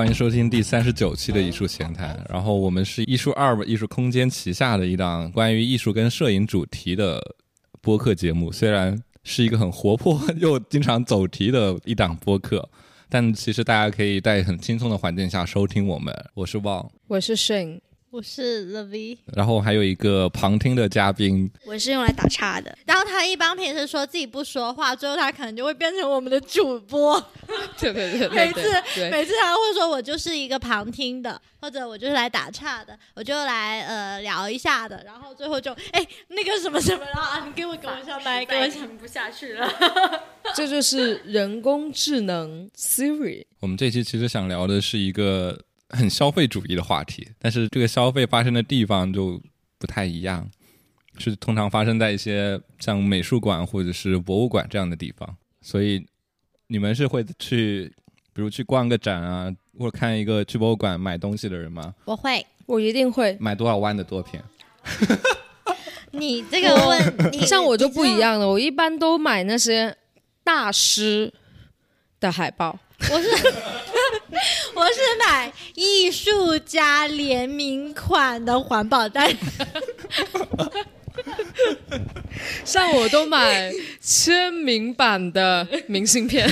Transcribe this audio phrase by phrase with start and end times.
[0.00, 2.18] 欢迎收听第三十九期的艺术闲谈。
[2.26, 7.20] 然后我们是艺术二艺术空间旗下的一档关于艺术跟摄影主题的
[7.82, 12.66] 播客节目，虽然是一个很活泼又经常走题的一档播客，
[13.10, 16.14] 但其实大家可以在很轻松的环境下收听我们。
[16.32, 17.80] 我是旺，我是 Shane。
[18.12, 22.76] 我是 l V，然后还有一个旁听的嘉宾，我是用来打岔的。
[22.84, 27.24] 然后他一般平时说自己不说话，最后他可能就会变成我们的主播。
[27.78, 28.62] 对 对对， 每次
[29.12, 35.00] 每次他会说我就是一个旁听的，或者我就是来打岔的，我就来呃聊一下的。
[35.06, 39.72] 然后最后就哎那个什么什么啊，你给我给我下麦， 给我听不下去了。
[40.56, 43.44] 这就是人工智能 Siri。
[43.60, 45.56] 我们这期其实想聊的是一个。
[45.90, 49.40] 很消费主义的话题，但是这个消费发生的地方就
[49.78, 50.48] 不太一样，
[51.18, 55.36] 是通常发生在一些像美术馆或者是博物馆这样的地方。
[55.62, 56.04] 所以
[56.68, 57.92] 你们是会去，
[58.32, 61.94] 比如去逛个展啊，或者看一个去博物馆买东西的人吗？
[62.04, 64.40] 我会，我一定会买多少万的作品？
[66.12, 69.96] 你这个问， 像我就不一样了，我一般都买那些
[70.42, 71.32] 大师
[72.18, 72.78] 的海报。
[73.10, 73.28] 我是。
[74.74, 79.34] 我是买艺术家联名款的环保袋，
[82.64, 86.48] 像我都买签名版的明信片，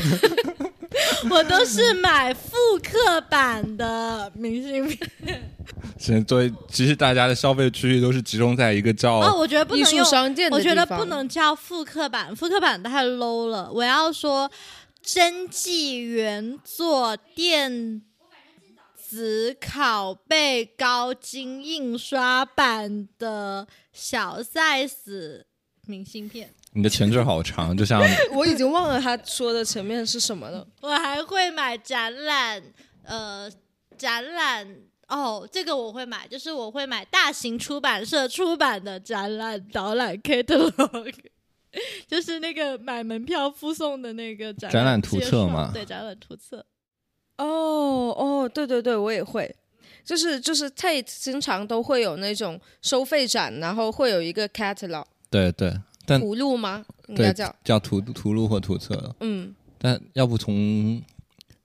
[1.30, 2.50] 我都是买复
[2.82, 5.50] 刻版的明信片。
[5.98, 13.68] 现在作为，其实大家的消费区域都是集中在一个叫哦，我觉得不能用商店我觉得不能叫复刻版，复刻版太 low 了。
[13.72, 14.48] 我要说
[15.11, 18.03] 真迹原作电。
[18.95, 25.45] 子拷贝高精印刷版的小 size
[25.86, 28.02] 明信片，你的前缀好长，就像
[28.36, 30.68] 我已经忘了他说的前面是什么了。
[30.83, 32.63] 我还会买展览，
[33.02, 33.51] 呃，
[33.97, 34.77] 展览
[35.07, 41.14] 哦，这个我会买，就是我会买大型出版社出版的展览导览 catalog，
[42.06, 45.70] 就是那个买门票附送的那个展展览图册吗？
[45.73, 46.64] 对，展览图册。
[47.36, 49.55] 哦哦，对对对，我也会，
[50.05, 55.73] 就是就是 Tate 经常都会有那种收费展，然后会有一个 catalog，对对，
[56.05, 56.84] 但图录吗？
[57.06, 59.14] 应该叫叫图图录或图册。
[59.20, 61.00] 嗯，但要不从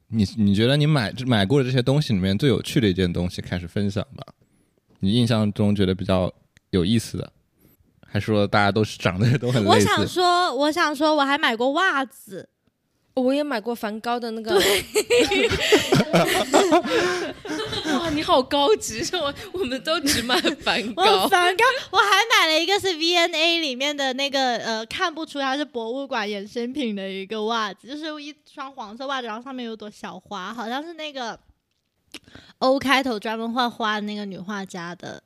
[0.09, 4.23] 你你觉得你买买过的这些东西里面最有趣的一件东西开始分享吧？
[4.99, 6.31] 你印象中觉得比较
[6.69, 7.33] 有意思的，
[8.13, 9.75] 还说大家都是长得都很类似？
[9.75, 12.47] 我想说，我想说，我还买过袜子。
[13.15, 14.53] 我也买过梵高的那个。
[17.99, 19.03] 哇，你好高级！
[19.15, 21.27] 我我们都只买梵高。
[21.27, 31.39] 梵高，我还买了一个是 V N A 里面的那个呃，看不出它是博物馆衍生品的一个袜子，就是一双黄色袜子，然后上面有朵小花，好像是那个
[32.59, 35.23] O 开头专门画花的那个女画家的。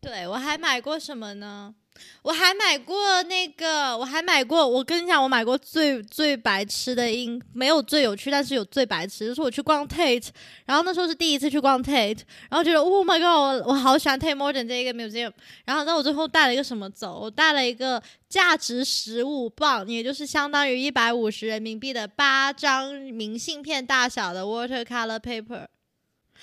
[0.00, 1.74] 对我还买过什么呢？
[2.22, 4.66] 我还买过那个，我还买过。
[4.66, 9.26] 我跟你讲，我买过最最白痴的，音，没有最有趣，但是有最白痴。
[9.26, 10.28] 就是我去逛 Tate，
[10.66, 12.20] 然后那时候是第一次去逛 Tate，
[12.50, 15.32] 然后觉得 Oh my God，我我好喜欢 Tate Modern 这一个 museum。
[15.64, 17.18] 然后，那我最后带了一个什么走？
[17.18, 25.66] 我带了一个价值十五磅，也就是相当于一百五十人民币的八张明信片大小的 watercolor paper。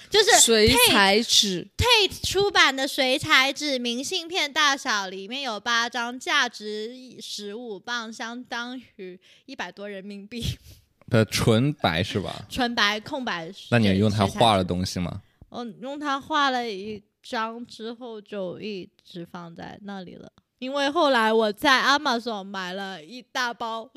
[0.10, 10.44] 就是水彩纸，Tate 出版的水彩纸，明信片大小，里面有八张，价值十五磅，相当于一百多人民币。
[11.10, 12.46] 的纯白是吧？
[12.50, 13.52] 纯白空白。
[13.70, 15.22] 那你用它画了东西吗？
[15.50, 20.32] 我用它画了一张之后，就一直放在那里了。
[20.60, 23.92] 因为后来我在 Amazon 买了一大包，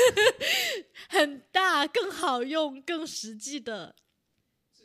[1.08, 3.94] 很大、更好用、更实际的。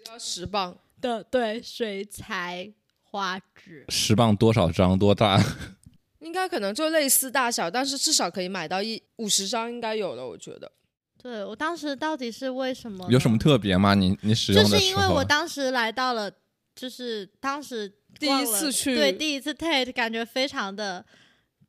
[0.08, 2.72] 要十磅的对水彩
[3.04, 5.42] 画纸，十磅多少张多大？
[6.20, 10.72] 应该可能就类似大小，但是至少可以买到一五十张，应该有的，我觉得。
[11.18, 13.08] 对我当时到底是为什么？
[13.10, 13.94] 有什么特别吗？
[13.96, 16.32] 你你使用的就是因为我当时来到了，
[16.76, 21.06] 就是当时第一次去，对第一次 Tate，感觉非常的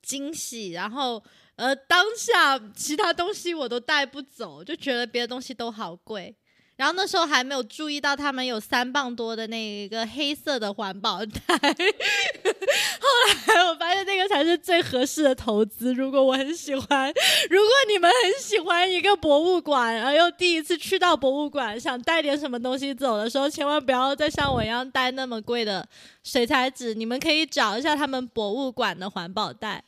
[0.01, 0.73] 惊喜。
[0.73, 1.23] 然后
[1.57, 6.35] 呃，当下其他东西我都带不走，就觉得别的东西都好贵。
[6.83, 15.95] 然后那时候还没有注意到他们有三磅多的那一个黑色的环保袋，后来我发现那个才是最合适的投资。
[15.95, 17.09] 如果我很喜欢，
[17.49, 25.87] 如果你们很喜欢一个博物馆，然后又第一次去到博物馆，想带点什么东西走的时候，千万不要再像我一样带那么贵的
[26.25, 26.95] 水彩纸。
[26.95, 29.85] 你们可以找一下他们博物馆的环保袋。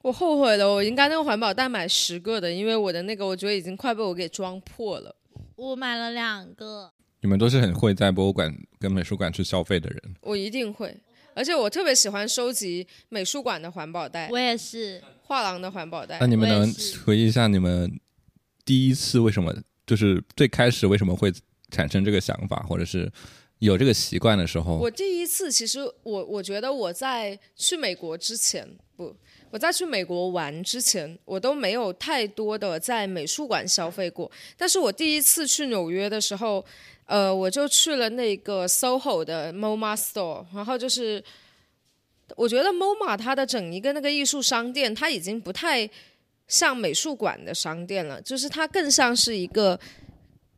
[0.00, 5.14] 我后悔了，我应该那个环保袋买十个的，因为我的那个我觉得已经快被我给装破了。
[5.58, 10.00] 我买了两个，你们都是很会在博物馆跟美术馆去消费的人。
[10.20, 10.96] 我一定会，
[11.34, 16.28] 而且我特别喜欢收集美术馆的环保袋我、也是，画廊的环保袋那。
[16.28, 16.72] 你们能
[17.04, 17.98] 回忆一下你们
[18.64, 19.52] 第一次为什么，
[19.84, 21.32] 就是最开始为什么会
[21.72, 23.10] 产生这个想法，或者是
[23.58, 24.76] 有这个习惯的时候？
[24.76, 28.64] 我第一次其实我我觉得我在去美国之前
[28.96, 29.12] 不。
[29.50, 34.30] 我在去美国玩之前，我都没有太多的在美术馆消费过。
[34.56, 36.64] 但是我第一次去纽约的时候，
[37.06, 41.22] 呃，我就去了那个 SOHO 的 MoMA Store，然后就是
[42.36, 45.88] 我觉得 MoMA 它的整一个那个艺术商店，它已经不太
[46.46, 49.78] 像美术馆的商店了，就是它更像是一个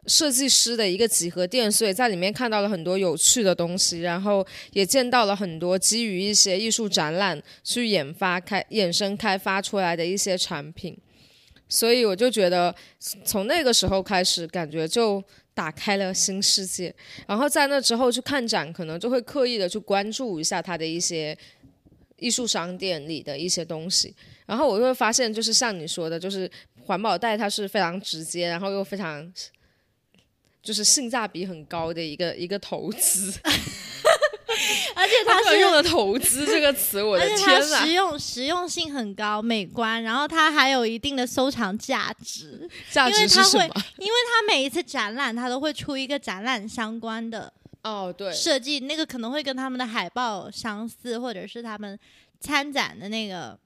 [0.06, 10.96] 设计师的一个集合店，所以在里面看到了很多有趣的东西，然后也见到了很多基于一些艺术展览去研发、开衍生开发出来的一些产品，
[11.68, 12.74] 所以我就觉得
[13.26, 16.94] 从那个时候开始，感觉就打开了新世界。
[17.26, 21.36] 然后在那之后去看展，可能就会刻意的去关注一下它的一些
[22.16, 24.16] 艺术商店里的一些东西，
[24.46, 26.50] 然后我就会发现，就是像你说的，就是
[26.86, 29.30] 环保袋它是非常直接，然后又非常。
[30.62, 33.32] 就是性价比很高的一个一个投资，
[34.94, 37.92] 而且 它是他用的“投资”这个词，我的天呐实！
[37.92, 43.74] 用实用性很高，美观，然后它还有一定的收藏价值，价值是什么？
[43.98, 47.52] 因为它每一次展览，它都会出一个展览相关的
[47.82, 51.98] 哦，对，设计，那个可能会跟他们的海报相似，或者是他们
[52.38, 53.58] 参展的那个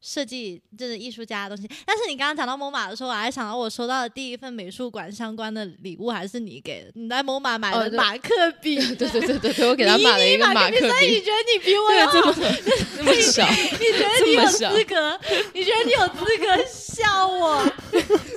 [0.00, 1.68] 设计，就是艺术家的东西。
[1.84, 8.30] 但是你刚刚讲到某马的时候，我还想到我收到的第一份美术馆相关的礼物还是你给的，你在某马买的马克
[8.62, 12.34] 笔， 对对对对对，我给他迷买了一个你马克所以你，觉得你比我对，有这么
[12.96, 15.20] 这么小，你觉得你有资格？
[15.52, 17.66] 你觉得你有资格笑我？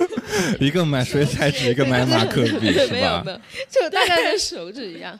[0.60, 3.32] 一个买水彩纸，一个买马克笔，是吧没有没？
[3.32, 5.18] 有，就大概跟手指一样。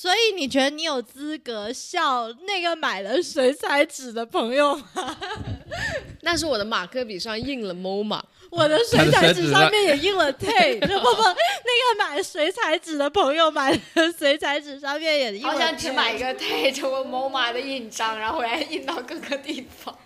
[0.00, 5.18] 所以你觉得你有资格笑那个买了水彩纸的朋友吗？
[6.22, 15.58] 那是我的马克笔上印了 MoMA，我的水彩纸上面也印了 Tay， 不不，那个买水彩纸的朋友买的水彩纸上面也印了好。
[15.58, 19.98] 想只买一个 Tate 或 MoMA 的印章，然后回来印到各个地方。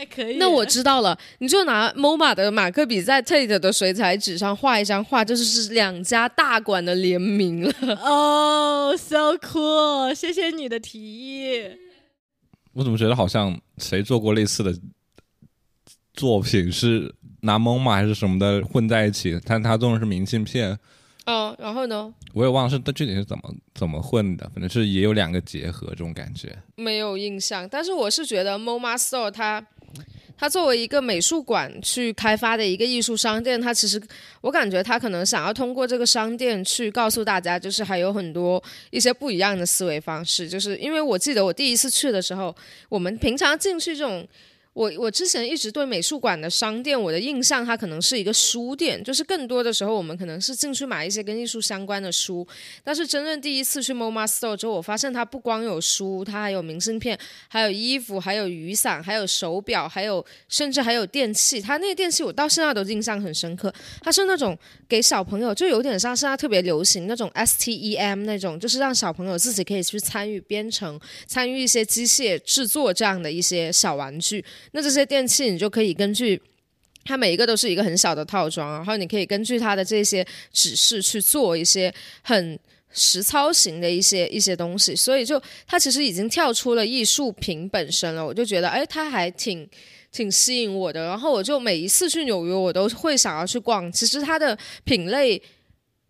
[0.00, 0.38] 哎，可以。
[0.38, 7.72] 那我知道了，你就拿 MoMA 的马克笔在 Tate 的水彩纸上画一张画，这就是两家大馆的联名了。
[8.02, 11.70] 哦、s o cool，谢谢你的提议。
[12.72, 14.74] 我怎么觉得好像谁做过类似的
[16.14, 19.38] 作品，是拿 MoMA 还是什么的混在一起？
[19.44, 20.78] 但他用的是明信片，
[21.26, 22.14] 哦，然后呢？
[22.32, 26.56] 我也忘了是具体是怎么怎么混的，反正是也有两个结合这种感觉。
[26.76, 29.60] 没有印象，但是我是觉得 MoMA Store 它
[30.40, 34.00] 它作为一个美术馆去开发的一个艺术商店，它其实
[34.40, 40.48] 我感觉它可能想要通过这个商店去告诉大家，就是还有很多一些不一样的思维方式。
[40.48, 42.56] 就是因为我记得我第一次去的时候，
[42.88, 44.26] 我们平常进去这种。
[44.72, 52.46] 我我之前一直对美术馆的商店，我的印象它可能是一个书店，就是更多的时候我们可能是进去买一些跟艺术相关的书。
[52.84, 61.60] 但是真正第一次去 MoMA Store 之后，我发现它不光有书，它还有明信片，还有衣服，还有雨伞，还有手表，还有甚至还有电器。
[61.60, 64.56] 它那个电器我到现在都印象很深刻，它是那种
[64.88, 74.44] 给小朋友，就有点像现在特别流行那种 STEM 那种，就是让小朋友自己可以去参与编程、参与一些机械制作这样的一些小玩具。
[74.72, 76.40] 那这些电器你就可以根据。
[77.02, 82.58] 它每一个都是一个很小的套装，然后你可以根据它的这些指示去做一些很
[82.92, 88.24] 实操型的一些一些东西，所以就它其实已经跳出了艺术品本身了。
[88.24, 89.66] 我就觉得，哎，它还挺
[90.12, 91.06] 挺吸引我的。
[91.06, 93.90] 然后我就每一次去纽约，我都会想要去逛。
[93.90, 95.42] 其实它的品类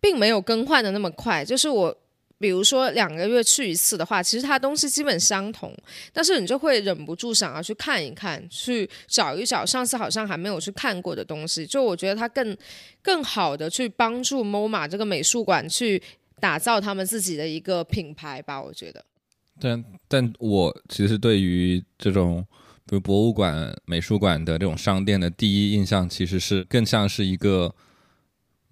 [0.01, 1.97] 并没有更换的那么快，就是我。
[2.41, 5.71] 比如说两个月去一次的话，其实它东西基本相同，
[6.11, 11.65] 但是你就会忍不住想要去看一看，去找一找上次好像还没有去看过的东西。
[11.65, 12.57] 就我觉得它更
[13.03, 16.01] 更好的去帮助 MoMA 这个美术馆去
[16.39, 18.59] 打造他们自己的一个品牌吧。
[18.59, 19.05] 我觉得，
[19.59, 22.43] 但但我其实对于这种
[22.87, 27.73] 比如博物馆、美术馆的这种商店的第一印象，其实是更像是一个，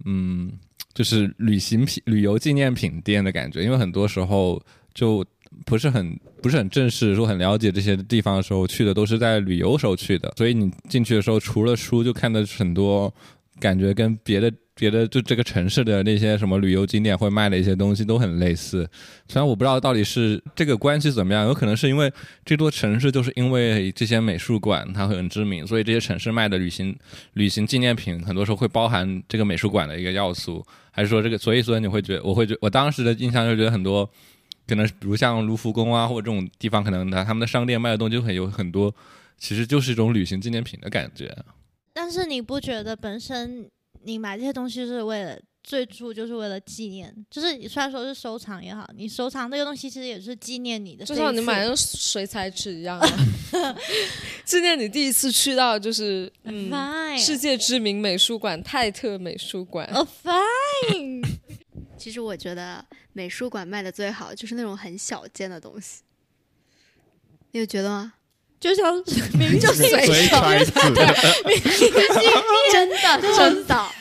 [0.06, 0.60] 嗯，
[1.00, 3.64] 就是旅行品、旅游纪念品店的感觉。
[3.64, 4.62] 因为很多时候
[4.94, 5.26] 就
[5.66, 13.14] 不是很不是很正式，说很了解这些地方的时候，去的都是在旅游时候去的，所以你进去的时候，除了书，就看到很多
[13.60, 18.90] 感觉跟别的别的就这个城市的那些什么旅游景点会卖的一些东西都很类似。
[19.28, 22.12] 虽然我不知道到底是这个关系怎么样，有可能是因为
[22.46, 26.96] 这座城市就是因为这些美术馆它很知名，所以这些城市卖的旅行
[27.34, 31.38] 旅行纪念品很多时候会包含这个美术馆的一个要素，还是说这个？
[31.38, 34.10] 所以说你会觉得，我会觉我当时的印象就觉得很多。
[34.68, 38.94] 可能比如像卢浮宫啊，或者这种地方，可能他他们的商店卖的东西就很有很多，
[39.40, 41.36] 其实就是一种旅行纪念品的感觉。
[42.02, 43.70] 但是你不觉得本身
[44.04, 47.14] 你买这些东西是为了最初就是为了纪念？
[47.30, 52.98] 就是虽然说是收藏也好，你收藏这个东西其实也是纪念你的，就像你买那个水彩纸一样，
[54.46, 59.86] 纪念你第一次去到就是嗯世界知名美术馆泰特美术馆。
[59.94, 61.28] Oh fine。
[62.00, 66.04] 其实我觉得美术馆卖的最好就是那种很小件的东西，
[67.52, 68.14] 你有觉得吗？
[68.60, 68.94] 就像
[69.40, 69.90] 明明就随
[70.28, 70.38] 手，
[72.72, 73.92] 真的真的，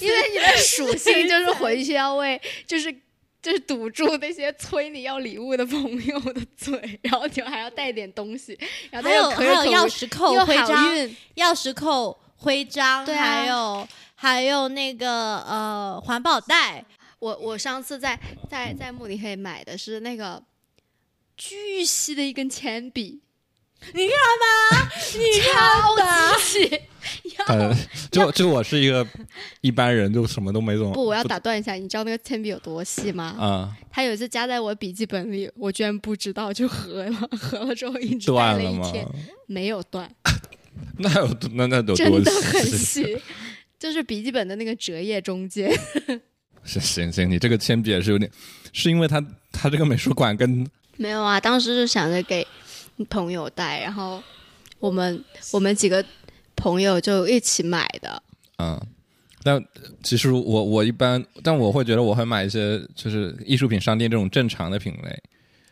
[0.00, 2.92] 因为你的属性就是回去要为就是
[3.40, 8.58] 就是堵住那些催你要礼物的朋友的嘴，然后就还要带点东西，
[8.90, 10.96] 然后还有还有钥匙扣、徽章、
[11.36, 16.84] 钥匙扣、徽章，对还有还有那个呃环保袋。
[17.20, 18.20] 我我上次在
[18.50, 20.42] 在在慕尼黑买的是那个
[21.38, 23.22] 巨细的一根铅笔，
[23.92, 26.80] 你看吧，你看吧，细。
[27.46, 27.76] 呃，
[28.10, 29.06] 就就我是一个
[29.60, 30.92] 一般人，就什么都没懂。
[30.92, 33.36] 不，我要打断一下，你知道那个铅笔有多细吗？
[33.38, 39.06] 啊，它有一次夹在我笔记本里，我居然不知道，就合了， 合了之后一直断了一天，
[39.46, 40.10] 没有断。
[40.98, 43.18] 那有那那有多真的很 细，
[43.78, 45.70] 就是笔记本的那个折页中间。
[46.64, 48.30] 行行行，你这个铅笔也是有点，
[48.72, 49.22] 是因为他
[49.52, 52.46] 他这个美术馆跟没有啊，当时是想着给
[53.08, 54.22] 朋友带，然后
[54.78, 56.04] 我们我们几个
[56.54, 58.22] 朋友就一起买的。
[58.58, 58.80] 嗯，
[59.42, 59.62] 但
[60.02, 65.22] 其实我我一般，但我会觉得我会买一些就是艺术品商店这种正常的品类。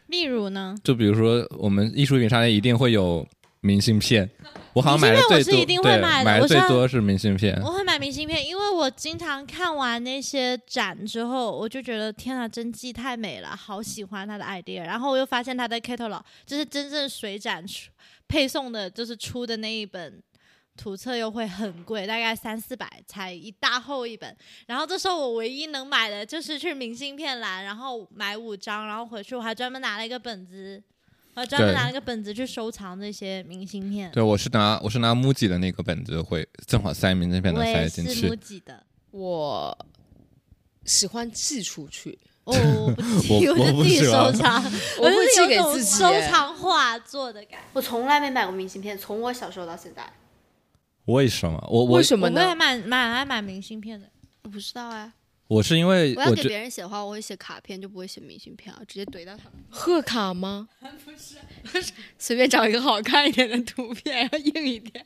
[0.09, 0.75] 例如呢？
[0.83, 3.27] 就比如说我们艺术品商店一定会有
[3.61, 4.29] 明信片。
[4.75, 7.61] 我好像买的最多，对，买的最多是明信片。
[7.63, 14.83] 我会买明信片，因为我经常看完那些展之后，我就觉得天啊，真迹太美了，好喜欢他的 idea。
[14.83, 17.63] 然后我又发现他的 catalog，就是真正水展
[18.27, 20.23] 配送的，就是出的那一本
[20.75, 24.35] 图册又会很贵，大概三四百才一大厚一本。
[24.67, 30.83] 然后这时候我唯一能买的就是去明信片栏，然后买五张，然后回去我还专门拿了一个本子。
[31.35, 34.11] 我专门拿了个本子去收藏那些明信片。
[34.13, 38.11] 对，我是拿我是拿 MUJI 的那个本子，会正好塞明信片能塞进去。
[38.11, 39.87] 我是 MUJI 的，我
[40.85, 42.19] 喜欢寄出去。
[42.45, 44.63] 哦，我不寄， 我就自己收藏。
[44.99, 45.99] 我会寄给自己。
[45.99, 47.67] 收藏画作的感觉。
[47.73, 50.03] 我从来没买过明信片，从我小时候到现在。
[51.07, 51.65] 为什么？
[51.71, 52.43] 我为什么呢？
[52.43, 54.07] 我还买买还买明信片的。
[54.43, 55.13] 我不知道哎。
[55.49, 59.53] 我是因为我要给别人写的话，我会写卡片，就不会写明信片啊，直接怼到他们。
[59.69, 60.67] 贺卡吗？
[61.05, 61.11] 不
[61.79, 65.05] 是， 随便找一个好看一点的图片，要硬一点。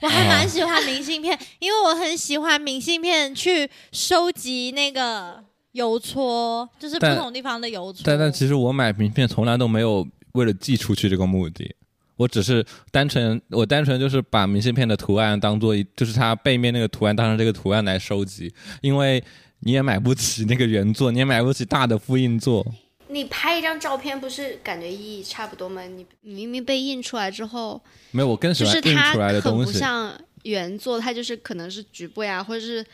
[0.00, 8.02] 我还蛮喜欢明信片，因为我很喜欢明信片去收集那个邮戳，就是不同地方的邮戳。
[8.04, 11.74] 但但其实我买明信片从来都没有为了寄出去这个目的，
[12.16, 18.50] 我只是单纯我单纯就是把明信片的图案当做一，就是它背面那个图案当成这个图案来收集，
[18.80, 19.22] 因为。
[19.64, 22.64] 你也买不起那个原作，你也买不起大的复印作。
[23.08, 25.82] 你拍一张照片不是感觉意义差不多吗？
[25.82, 29.72] 你明明被印出来之后，没有，我更喜欢印出来的东西。
[29.72, 32.84] 不像原作，它就是可能是局部呀，或者是。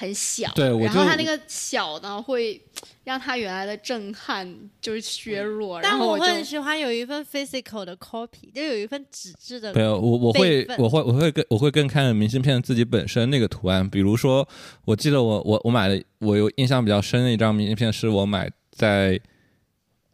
[0.00, 2.62] 很小，对，然后它那个小呢，会
[3.02, 4.48] 让它原来的震撼
[4.80, 5.82] 就是削弱。
[5.82, 9.74] 但我会很喜欢有一份 physical 的 copy，就有一份纸质的。
[9.74, 13.90] 没有，我我会我会我会更我会更看明信片自己本身那个图案。
[13.90, 14.48] 比如说，
[14.84, 19.20] 我记得我我我买的我有印象比较深的一张明信片，是我买在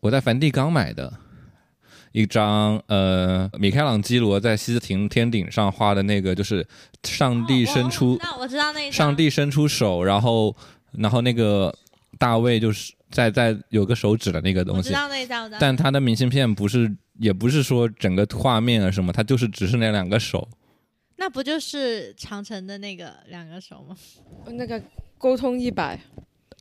[0.00, 1.12] 我在梵蒂冈买的。
[2.14, 6.64] 一张呃，米开朗基罗在西斯廷天顶上画的那个，就是
[7.02, 10.54] 上帝伸出，我知道那上帝伸出手，然后
[10.92, 11.74] 然后那个
[12.16, 20.48] 大卫就是在在有个手指的那个东西，知道那张，但他的明信片不是，也不是说整个画面啊什么，他就是只是那两个手，
[21.16, 23.96] 那不就是长城的那个两个手吗？
[24.52, 24.80] 那个
[25.18, 25.98] 沟通一百，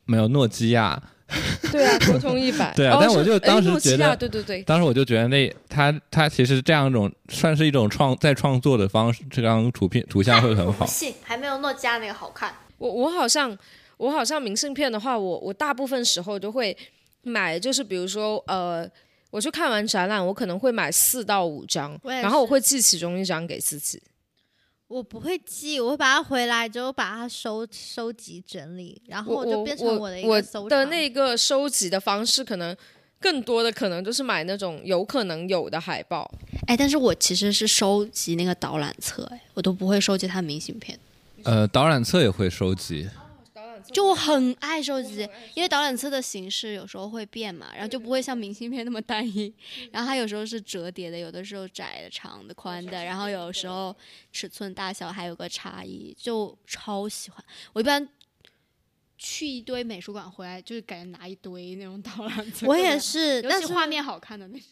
[0.04, 1.00] 没有诺基亚。
[1.72, 2.72] 对啊， 沟通一百。
[2.74, 10.84] 对啊，但我就当时觉得，对对对，当时我就觉得那他他其实这样一种算是一种创在创作的方式，这张图片图像会很好。
[10.86, 12.54] 信还没有诺基亚那个好看。
[12.78, 13.56] 我我好像
[13.96, 16.76] 我好像明信片的话，我我大部分时候都会
[17.22, 18.88] 买，就是比如说呃，
[19.30, 24.00] 我去看完展览，我可能会买四到五张，然后我会寄其中一张给自己。
[24.86, 30.68] 我不会寄，我会把它回来之后把它收收集整理，然后我就变成我的一我个收藏。
[30.68, 32.76] 的那个收集的方式，可能
[33.18, 36.30] 更多的可能就是买那种有可能有的海报。
[36.66, 40.98] 哎，但是我其实是收集那个导览册，哎，我都不会收集它的明信片。
[41.44, 43.08] 呃，导览册也会收集，
[43.94, 49.54] 就我很爱收集，因为导览册的形式有时候会变嘛，然后就不会像明信片那么单一。
[49.92, 53.96] 然后它有时候是折叠的，有的时候窄的、长的、宽的，然后有时候
[54.32, 57.42] 尺寸大小还有个差异，就超喜欢。
[57.72, 58.06] 我一般
[59.16, 62.66] 去一堆美术馆回来，就是感觉拿一堆那种导览册。
[62.66, 64.68] 我也是，尤但是其画面好看的那种。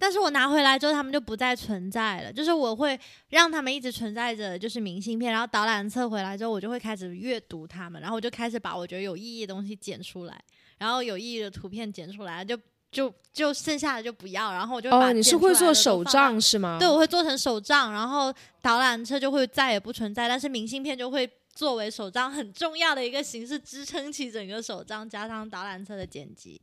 [0.00, 2.32] 但是我拿回来之后，他们就不再存在了。
[2.32, 10.42] 就是我会让他们一直存在着，就是明信片，然后导览册回来之后，我就会开始阅读它们，然后我就开始把我觉得有意义的东西剪出来，
[10.78, 12.58] 然后有意义的图片剪出来，就
[12.90, 16.78] 就就剩下的就不要，然后我就把哦，你是会做手账是吗？
[16.80, 26.58] 对，我会做成手账，然后导览册就会再也不存在，但是明信片就会作为手账很重要的一个形式，支撑起整个手账，加上导览册的剪辑。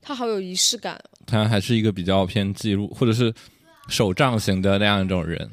[0.00, 0.98] 它好有仪式感。
[1.26, 3.32] 他还是一个比较偏记录或者是
[3.88, 5.50] 手账型的那样一种人。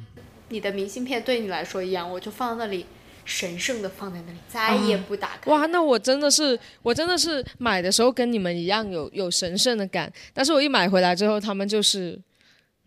[0.49, 2.85] 你的明信片对你来说一样，我就放在那里，
[3.25, 5.51] 神圣的放在那里，再也不打开。
[5.51, 12.17] 哇，那我真的是，我真的是买的时候跟你们一样有有神圣的感，但是我一买回来之后，他们就是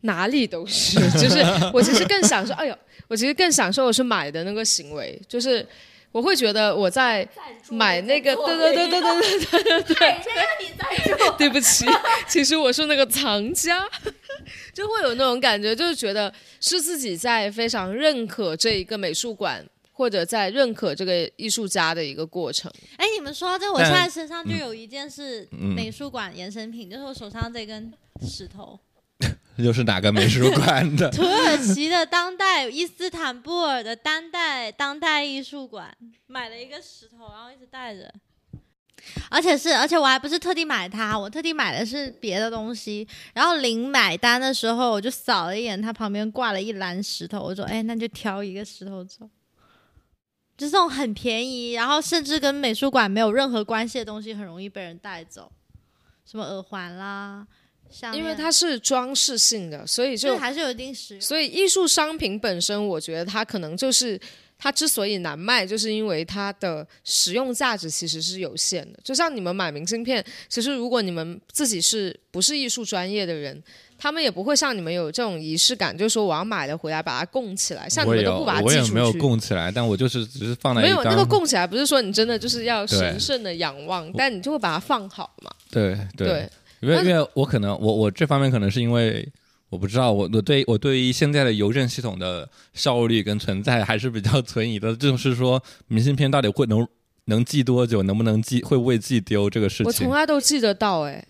[0.02, 1.40] 哪里都是，就是
[1.74, 5.66] 我其实更享受，哎呦，我其实更享受我是买的那个行为，就是
[6.12, 7.28] 我会觉得我在
[7.70, 10.16] 买那个，对对对对对对对对对，
[10.60, 11.36] 你赞助。
[11.36, 11.86] 对不起，
[12.28, 13.88] 其实我是那个藏家，
[14.72, 19.64] 就会有那种感觉，就是觉得是自己在非常认可这一个美术馆。
[19.90, 27.92] 或者在认可这个艺术家的一个过程，哎，你们说到这，我现在身上就有一件是嗯美术馆衍生品，就是我手上这根
[28.24, 28.78] 石头，
[29.58, 31.10] 又是哪个美术馆的？
[31.14, 35.96] 土耳其的当代伊斯坦布尔的当代当代艺术馆
[36.26, 38.12] 买了一个石头，然后一直带着。
[39.30, 43.06] 而且是，而且我还不是特地买它，我特地买的是别的东西。
[43.32, 49.28] 然后临买单的时候，我就扫了一眼，它旁边挂了一篮石头，我说：“哎，那就挑一个石头走。”
[50.58, 55.50] 就这种很便宜，然后甚至跟美术馆没有任何关系的东西，很容易被人带走，
[56.26, 57.46] 什么耳环啦，
[58.14, 61.20] 因为它是装饰性的，所以就就还是有一定实用。
[61.20, 64.20] 所以艺术商品本身，我觉得它可能就是
[64.58, 68.98] 它之所以难卖，就是因为它的实用价值其实是有限的。
[69.02, 73.62] 就像你们买明信片，其实如果你们自己是不是艺术专业的人，
[74.00, 79.18] 他们也不会像你们有这种仪式感，就是说我要买了回来把它供起来，像你们都不把它，我也没有寄出去。
[79.18, 85.50] 供起来，但我就是只是放在没有那个供起来，不是说你真的就是要神圣的仰望，但你就会把它放好嘛。
[85.70, 89.26] 对对对，因为因为我可能我我这方面可能是因为
[89.70, 96.86] 我不知道我我对我对于现在的邮政系统的效率跟存在还是比较存疑的，就是说明信片到底会能
[97.26, 100.10] 能寄多久，能不能寄会不会寄丢这个事情我从。
[100.10, 101.22] 来都记得到、哎，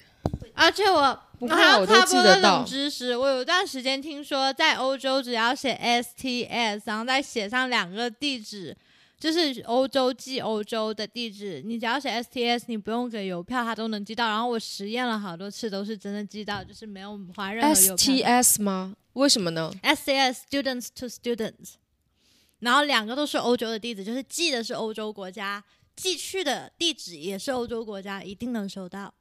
[0.54, 8.76] 而且我不怕还要我都插播那记得到知识，我有一段时间听说，在欧洲只要写 STS，然后再写上两个地址，
[9.18, 14.28] 就是欧洲寄欧洲的地址，你只要写 STS，你不用给邮票，它都能寄到。
[14.28, 18.14] 然后我实验了好多次，都是真的寄到，就是没有花任何邮票。
[18.14, 18.94] STS 吗？
[19.14, 21.74] 为什么呢？STS students to students，
[22.60, 25.64] 然后两个都是欧洲的地址，就是寄的是欧洲国家，
[25.96, 29.12] 寄去的地址也是欧洲国家，一定能收到。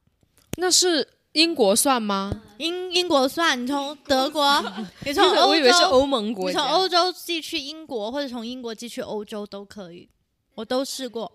[0.57, 1.07] 那是
[1.37, 2.41] 英国算吗？
[2.57, 4.43] 英英国算，你从德国，
[5.05, 6.59] 你从 欧洲，我以为是欧盟国家。
[6.59, 10.09] 你从欧洲寄去英国，或者从英国寄去欧洲都可以，
[10.55, 11.31] 我都试过。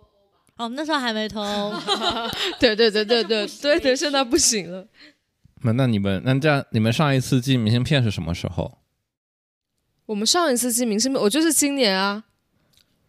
[0.57, 1.73] 哦，那时候还没投欧，
[2.59, 4.87] 对对对对对对对，现在不行了。
[5.63, 8.79] 那那你们那这样，你们上一次寄明信片是什么时候？
[10.07, 12.25] 我们上一次寄明信片，我就是今年啊，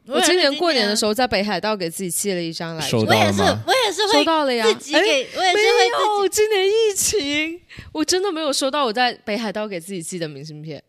[0.07, 3.41] 我今年过年的时候，在北海道给自己寄了一张来着，我也是？
[3.41, 4.65] 我也是收会到了呀。
[4.65, 7.61] 自己给，哎我也是没会自己有，今年疫情，
[7.91, 10.83] 我真的没有收到我在北海道给自己寄的明信片。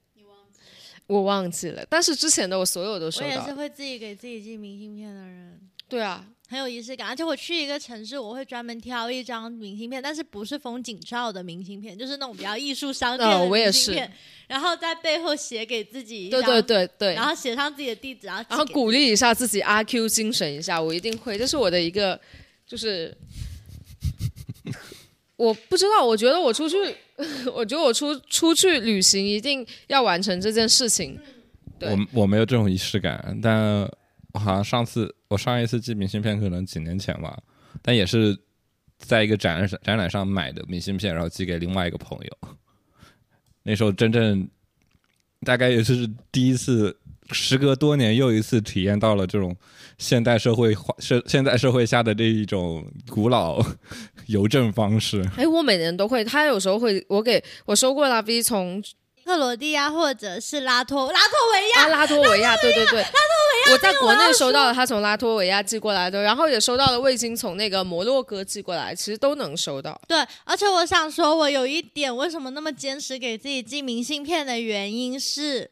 [1.07, 3.41] 我忘记了，但是之前的我所有都收到我也。
[3.45, 6.25] 是会自己给自己寄明信片的人，对啊，
[6.55, 7.09] 很有仪式感。
[7.09, 14.13] 而且我去一个城市，我会专门挑一张明信片，但是不是风景照的明信片，就是那种比较艺术商店的哦我也是明信片，
[14.47, 22.21] 然后在背后写给自己一对张，对对对，然后写上自己的地址，然后然后鼓励一下自己阿 Q 精神一下，我一定会，这是我的一个，
[22.67, 23.17] 就是
[25.37, 26.77] 我不知道，我觉得我出去，
[27.53, 31.19] 我觉得我出出去旅行一定要完成这件事情。
[31.77, 33.91] 对我我没有这种仪式感，但
[34.35, 37.41] 我好像上次我上一次寄明信片可能几年前吧，
[37.81, 38.37] 但也是
[38.99, 42.49] 在一个展览上展览上买的明信片，然后寄给另外一个朋友。
[43.63, 44.47] 那时候真正
[45.41, 46.95] 大概也是第一次
[47.31, 49.57] 时隔多年又一次体验到了这种
[49.99, 53.65] 现代社会化社现代社会下的这一种古老
[54.27, 55.25] 邮政方式。
[55.37, 58.83] 哎，我每年都会，他有时候会，我给我收过拉 V 从
[59.25, 69.99] 克罗地亚或者是拉脱拉脱维亚，啊拉脱维亚，对对对，拉脱维亚，我在国内收到了他从拉脱维亚寄过来的，然后也收到了卫星从那个摩洛哥寄过来，其实都能收到。
[70.07, 75.71] 对，而且我想说，我有一点为什么那么坚持给自己寄明信片的原因是，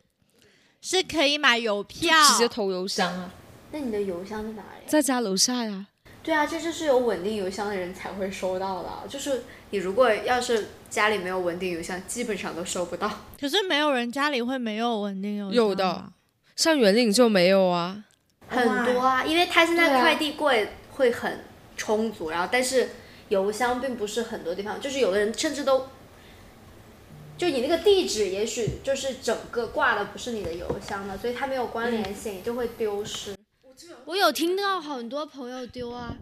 [0.80, 3.30] 是可以买邮票，直接投邮箱啊，
[3.70, 4.86] 那你的邮箱在哪里？
[4.86, 5.86] 在家楼下呀。
[6.24, 8.88] 对啊，这就是有稳定邮箱的人才会收到的。
[9.08, 13.10] 就是你如果要是家里没有稳定邮箱，基本上都收不到。
[13.40, 16.12] 可是没有人家里会没有稳定邮箱，有的，
[16.56, 18.04] 像圆领就没有啊，
[18.48, 21.40] 很多啊，因为它现在快递柜会很
[21.74, 22.90] 充足，然后但是
[23.30, 25.86] 邮箱并不是很多地方，就是有的人甚至都，
[27.38, 33.34] 就你那个地址也许就是整个挂的不是你的邮箱的，所以它没有关联性，你就会丢失。
[34.04, 36.14] 我有听到很多朋友丢啊，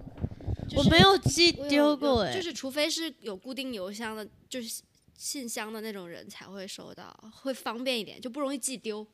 [0.70, 4.80] 就是我没有寄丢过哎、就是除非是有固定邮箱的，就是
[5.18, 9.06] 信箱的那种人才会收到，会方便一点，就不容易寄丢，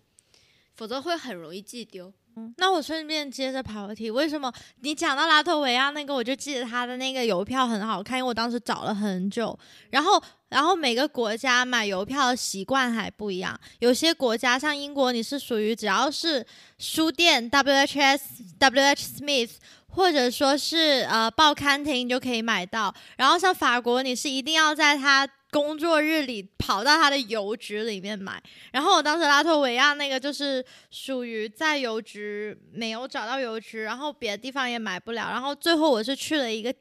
[0.77, 2.13] 否则会很容易寄丢。
[2.39, 9.59] 嗯那我顺便接着跑个题，为什么你讲到拉脱维亚那个，我就记得他的那个邮票很好看，因为我当时找了很久。
[9.89, 16.47] 然后，然后每个国家买邮票的习惯还不一样，有些国家像英国，你是属于只要是
[16.79, 18.21] 书店 WHS、
[18.61, 19.53] WH Smith。
[19.89, 28.43] 或者说是呃报刊亭就可以买到，然后像法国，你是一定要在他工作日里跑到他的邮局里面买。
[28.73, 36.75] 然后我当时拉脱维亚那个就是属于在邮局没有找到邮局，然后别的地方也买不了，然后最后我是去了一个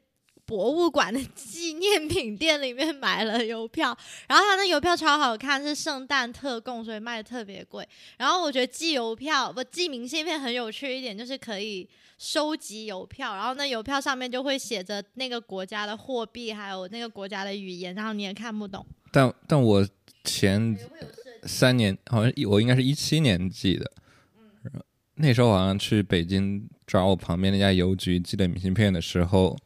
[0.46, 3.86] 博物馆的纪念品店里面买了邮票，
[4.28, 7.86] 然后他那邮票超好看，是圣诞特供，所以卖的特别贵。
[8.16, 18.86] 然后我觉得寄邮票不寄明信片很有趣一点，就是可以收集邮票，然后那邮票上面就会写着那个国家的货币，还有那个国家的语言，然后你也看不懂。
[19.10, 19.86] 但但我
[20.22, 20.78] 前
[21.42, 23.90] 三年好像一我应该是一七年寄的，
[25.16, 29.56] 那时候好像去北京找我旁边那家邮局寄的明信片的时候，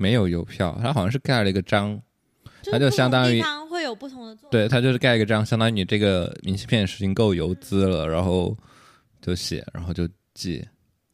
[0.00, 2.00] 没有邮票，它好像是盖了一个章，
[2.64, 4.36] 是它就相当于会有不同的。
[4.50, 8.56] 对，它就是盖一个章，相当于你这个明信片已经够邮资了，然后
[9.20, 10.66] 就写，然后就寄，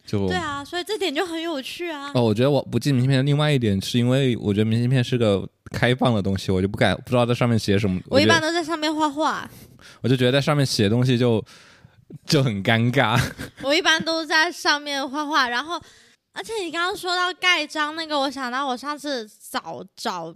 [0.07, 2.13] 就对啊，所以这点就很有趣啊。
[2.15, 9.51] 哦，我觉得我不寄明信片的另外一点是因为我觉得明信片是个开放的东西，我就不敢不知道在上面写什么，我一般都在上面画画，
[10.01, 11.45] 我就觉得在上面写东西就
[12.25, 13.21] 就很尴尬。
[13.63, 15.81] 我一般都在上面画画，然后，
[16.37, 20.35] 而且你刚刚说到盖章那个，我想到我上次找找，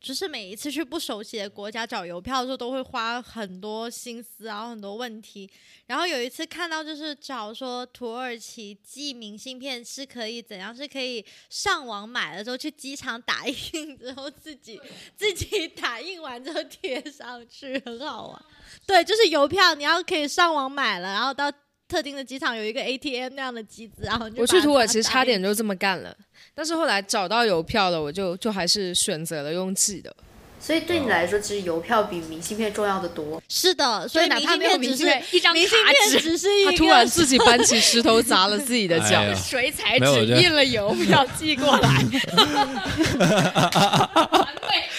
[0.00, 5.50] 就是每一次去不熟悉的国家找邮票的时候，都会花很多心思，然后很多问题。
[5.86, 14.80] 然后有一次看到就是找说土耳其寄明信片是可以怎样，是可以上网买了之后去机场打印 之后自己
[15.14, 18.42] 自己打印完之后贴上去，很好玩。
[18.86, 21.52] 对，就是邮票，你要可以上网买了，然后到
[21.88, 26.16] 特定的机场有一个 ATM 那样的机子，然后就我去土耳其差点就这么干了，
[26.54, 30.14] 但是后来找到邮票了，我就就还是选择了用寄的。
[30.58, 33.40] 所以对你来说，其实邮票比明信片重要的多。
[33.48, 39.20] 是的，所以哪怕没有明信片，一张明信卡片纸，只是一个他突然自己搬起石头砸了自己的 脚。
[39.20, 42.04] 哎，水彩纸印了邮票寄过来，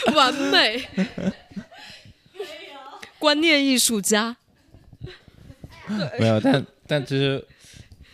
[0.13, 0.87] 完美，
[3.19, 4.37] 观念艺术家。
[6.19, 7.43] 没有，但但其实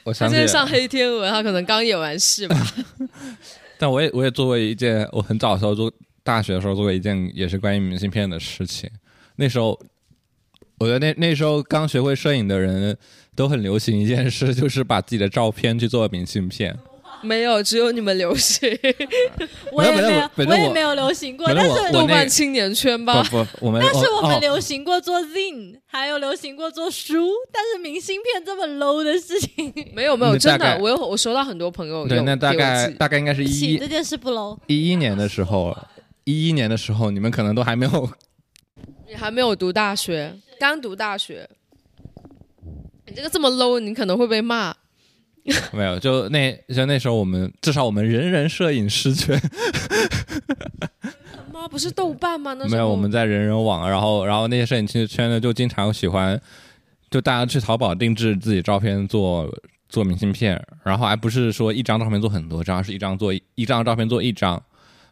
[0.04, 2.58] 我他想起来，今天上黑天鹅，他可能刚演完戏吧。
[3.78, 5.92] 但我也我也做过一件，我很早的时候做
[6.24, 8.90] 大学的时候做过一件也是关于明信片的事情。
[9.36, 9.80] 那时候，
[10.80, 12.98] 我觉得那那时候刚学会摄影的人
[13.36, 16.78] 都很流行一件事，就是把自己的照片去做明信片。
[17.24, 18.70] 没有，只有你们流行。
[19.72, 23.24] 我也没有我我也没有流行过，但是豆我那瓣青年圈吧。
[23.24, 34.58] 不不，我们但是我们哦流行过做 zine，还有流行过做书，但是明信片这么 low 的事情，没 有没有，真的，我有我收到很多朋友对，有那大概大概应该是一请这件事不 low。
[34.68, 35.76] 一一年的时候，
[36.26, 38.10] 一一年的时候，你们可能都还没有
[39.08, 41.50] 你还没有读大学，刚读大学，
[43.06, 44.76] 你这个这么 low，你可能会被骂。
[45.74, 49.40] 没有，就那像那时候我们至少我们人人摄影师圈
[51.52, 52.54] 妈，不是豆瓣吗？
[52.54, 56.40] 那没有，我们在人人网，然后然后那些摄影圈圈呢，就经常喜欢，
[57.12, 59.54] 就大家去淘宝定制自己照片做
[59.90, 64.62] 做明信片，然后还不是说一张照片做很多张，是一张做一一张照片做一张。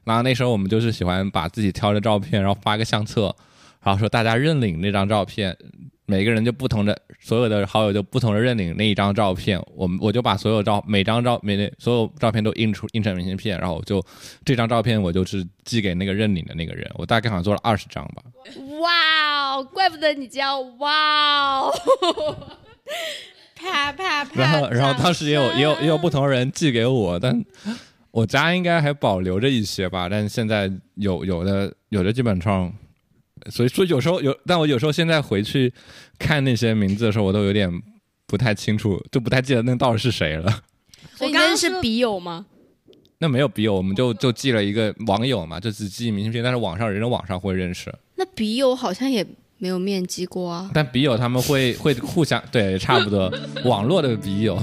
[0.04, 3.36] 然后那时候我们就是喜欢把自己挑的照片，然后发个相册，
[3.84, 5.56] 然后说大家认领那张照片，
[6.08, 14.04] 每个人就不同的所有的好友就不同的认领那一张照片，我们我就把所有照每张照每那所有照片都印出印成明信片，然后我就
[14.44, 18.24] 这张照片我就是寄给那个认领的那个人，我大概好像做了二十张吧。
[18.82, 21.74] 哇哦，怪不得你叫哇哦！
[23.56, 24.42] 啪啪啪！
[24.42, 27.42] 然后然后当时也有也有也有不同人寄给我，但
[28.10, 32.74] 我家应该还保留着一些吧，但现在有有的有的基本上。
[33.50, 35.74] 所以说，有时候有，但我有时候现在回去
[36.20, 37.70] 看那些名字的时候，我都有点
[38.28, 40.64] 不太清楚，就不太记得那到底是谁了。
[41.16, 42.46] 所以我刚是笔友吗？
[43.20, 49.26] 那没有笔友，我们就就记了一个网友嘛，就只记明信片，但是网上人人网上会认识，那笔友好像也
[49.58, 50.72] 没有面基过啊。
[50.74, 53.32] 但笔友他们会会互相对差不多，
[53.66, 54.62] 网络的笔友。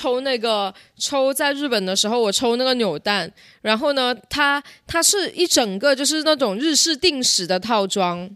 [0.00, 8.30] 抽那个抽在日本的时候，我抽那个扭蛋，然后呢，它它是一整个就是那种日式定时的套装。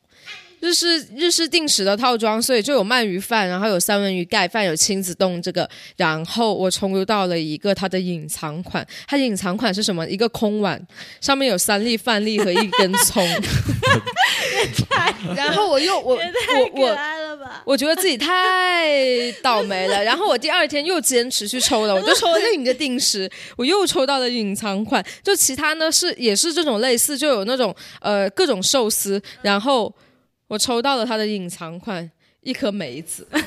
[0.61, 10.09] 日式日式定时的套装，所以就有鳗鱼饭，然后有三文鱼盖饭，有亲子冻这个，然后我抽到了一个它的隐藏款，它隐藏款是什么？
[10.09, 10.81] 一个空碗，
[11.21, 13.23] 上面有三粒饭粒和一根葱，
[15.37, 17.63] 然后我又我我我可爱了吧！
[17.65, 29.93] 我觉得自己太倒霉了， 然后我第二天又坚持去抽了，我就抽了另一个定时，我又抽到了隐藏款，就其他呢是也是这种类似，就有那种呃各种寿司，然后
[30.49, 32.11] 我抽到了它的隐藏款。
[32.45, 33.41] 一颗梅子， 哎，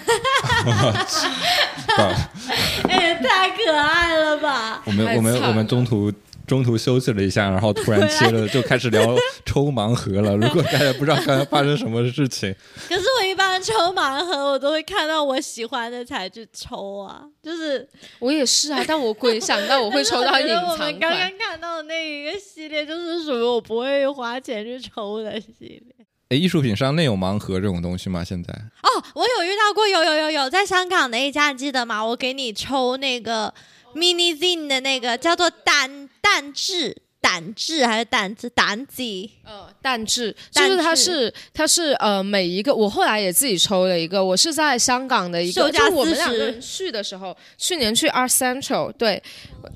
[3.21, 4.81] 太可爱了吧！
[4.85, 6.11] 我们我们我们中途
[6.47, 10.35] 中途休息了一下，然后突然切了就开始聊抽盲盒了。
[10.39, 12.55] 如果大家不知道刚才发生什么事情，
[12.87, 17.87] 可是我一般抽盲盒，我都会看到我喜欢的才去抽啊，就是
[18.19, 21.11] 我也是啊，但我没想到我会抽到隐藏款我们刚。
[21.11, 25.93] 刚看到的那一个系列，就是属于我不会花钱去抽的系列。
[26.29, 28.23] 哎，艺术品商内有盲盒这种东西吗？
[28.23, 32.03] 现在哦，我有遇到过，有有有有，在香港的一家，记得吗？
[32.05, 33.53] 我给你抽那个
[33.95, 39.03] mini zine 的那个叫做蛋蛋质胆质还是胆子胆子？
[39.43, 49.21] 呃，蛋质就是它是它是呃每一个，我后来也自己抽了一个，我是在香港的一个，就我们两个人去的时候，去年去 Art Central，对，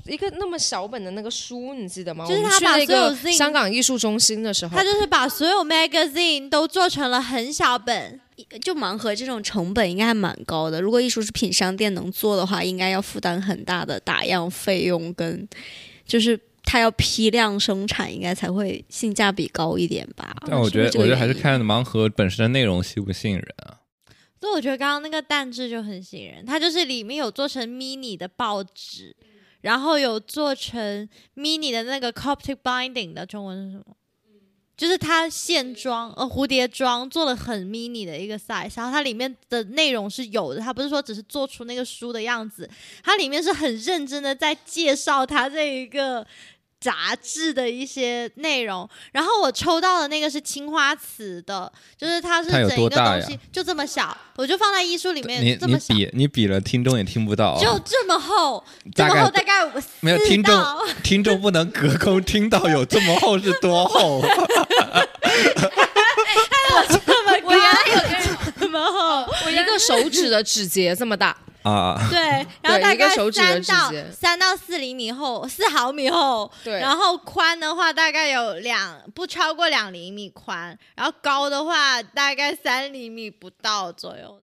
[0.06, 2.26] 一个那么小本的那个书，你记得吗？
[2.26, 8.18] 就是他把所有香港艺术中心的时候他，就是把所有 magazine 都做成了很小本，
[8.62, 10.80] 就盲盒这种成本应该还蛮高的。
[10.80, 15.46] 如果艺术品商店能做的话，应该要负担很大的打样费用，跟
[16.12, 20.36] 就是它要批量生产，应该才会性价比高一点吧。
[20.46, 23.80] 但我觉得我觉得还是看盲盒本身的内容吸不吸引人啊。
[24.38, 29.16] 所以我觉得刚刚那个蛋质就很吸引人，它就是里面有做成 mini 的报纸，
[29.62, 33.96] 然后有做成 mini 的那个 Coptic binding 的中文是什么？
[34.76, 42.68] 就是它线装呃蝴蝶装做了很 mini 的一个 size，然后它里面的内容是有的，它不是说只是做出那个书的样子，
[43.02, 46.26] 它里面是很认真的在介绍它这一个
[46.82, 48.86] 杂志的一些内容。
[49.12, 55.94] 然后我抽到的那个是青花瓷的，就是它是它有整一个多大呀东西就这么小，我就放在艺术里面你你这么小。
[55.94, 57.60] 比你比了，听众也听不到啊。
[57.62, 58.62] 就这么厚，
[58.94, 60.62] 这么厚，大概我没有听众
[61.02, 64.20] 听众不能隔空听到有这么厚是多厚。
[67.44, 67.96] 我原来有
[68.58, 72.18] 这么厚， 我一个手指的指节这么大，啊， 对，
[72.62, 84.40] 然后大一个概手指三到三到四厘米厚，四毫米厚，对，然后宽的话大概有两不超过两厘米宽，然后高的话大概三厘米不到左右。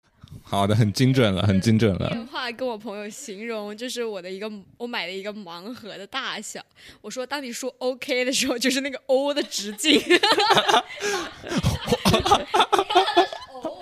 [0.49, 2.09] 好的，很精准了，很精准了。
[2.11, 6.61] 电话跟我朋友形容，就是我的一个我买的一个盲盒的大小。
[7.01, 10.01] 我说，当你说 OK 的时候，就是那个 O 的直径。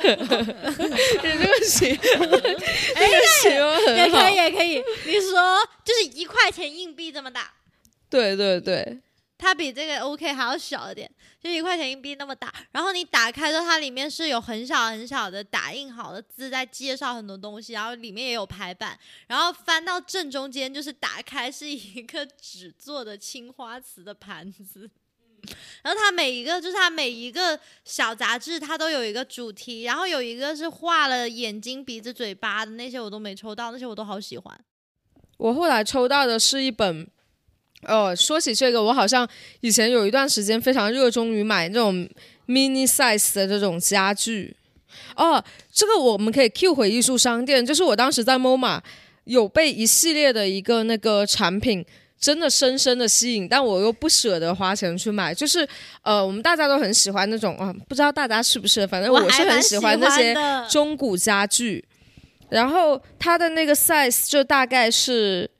[0.12, 4.34] 你这个行，这个形容也可以，。
[4.34, 4.82] 也可以。
[5.06, 7.52] 你说就是一块钱硬币这么大，
[8.10, 9.00] 对对对，
[9.38, 11.10] 它比这个 OK 还要小一点，
[11.42, 12.52] 就一块钱硬币那么大。
[12.72, 18.98] 然后你打开之后，它里面是有很小很小的打印好的字，在介绍很多东西，然后里面也有排版。
[19.26, 24.90] 然后翻到正中间，就是打开是一个纸做的青花瓷的盘子。
[25.82, 34.58] 然后它每一个就是它每一个小杂志，它都有一个主题，然后有一个是画了眼睛、鼻子、嘴巴的那些我都没抽到，那些我都好喜欢。
[35.36, 37.06] 我后来抽到的是一本。
[37.86, 39.28] 哦，说起这个，我好像
[39.60, 42.08] 以前有一段时间非常热衷于买那种
[42.46, 44.56] mini size 的这种家具。
[45.16, 48.80] 哦，这个我们可以 Q 回艺术商店，就是我当时在 MoMA
[49.24, 51.84] 有被一系列的一个那个产品
[52.24, 55.34] 真的深深的吸引，但我又不舍得花钱去买。
[55.34, 55.68] 就是
[56.00, 60.34] 呃，我们大家都很喜欢那种啊、不知道大家是不是，反正我是很喜欢那些
[60.70, 61.84] 中古家具，
[62.48, 65.50] 然后它的那个 size 就大概是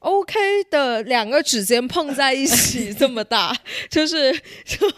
[0.00, 0.38] OK
[0.70, 3.54] 的两个指尖碰在一起这么大，
[3.90, 4.32] 就是
[4.64, 4.88] 就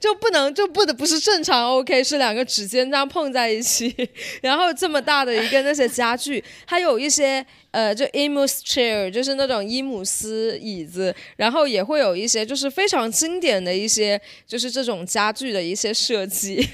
[0.00, 3.94] 就不能就不得不是正常 OK，是两个指尖这样碰在一起，
[4.40, 16.66] 然后这么大的一个那些家具，还有一些呃就 Emus chair，就是那种伊姆斯椅子，然后也会有一些就是非常经典的一些就是这种家具的一些设计。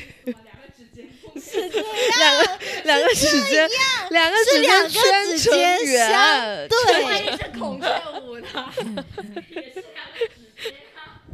[2.18, 3.68] 两个两个指尖，
[4.10, 7.86] 两个指尖圈成尖圆，相对，是孔雀
[8.22, 8.46] 舞的，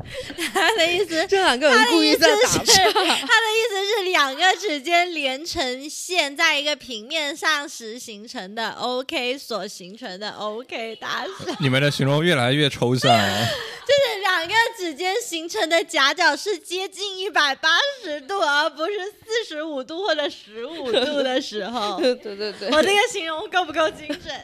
[0.52, 2.92] 他的意思这两个人故意在打他的意思是岔。
[2.92, 13.46] 他的意思是两个指尖连成线，在一个平面上时形成的 OK 所形成的 OK 大小， 你们的形容越来越抽象了。
[13.88, 17.70] 就是两个指尖形成的夹角是接近一百八
[18.02, 18.92] 十度，而不是
[19.26, 21.98] 四十五度或者十五度的时候。
[21.98, 24.34] 对对对对，我这个形容够不够精准？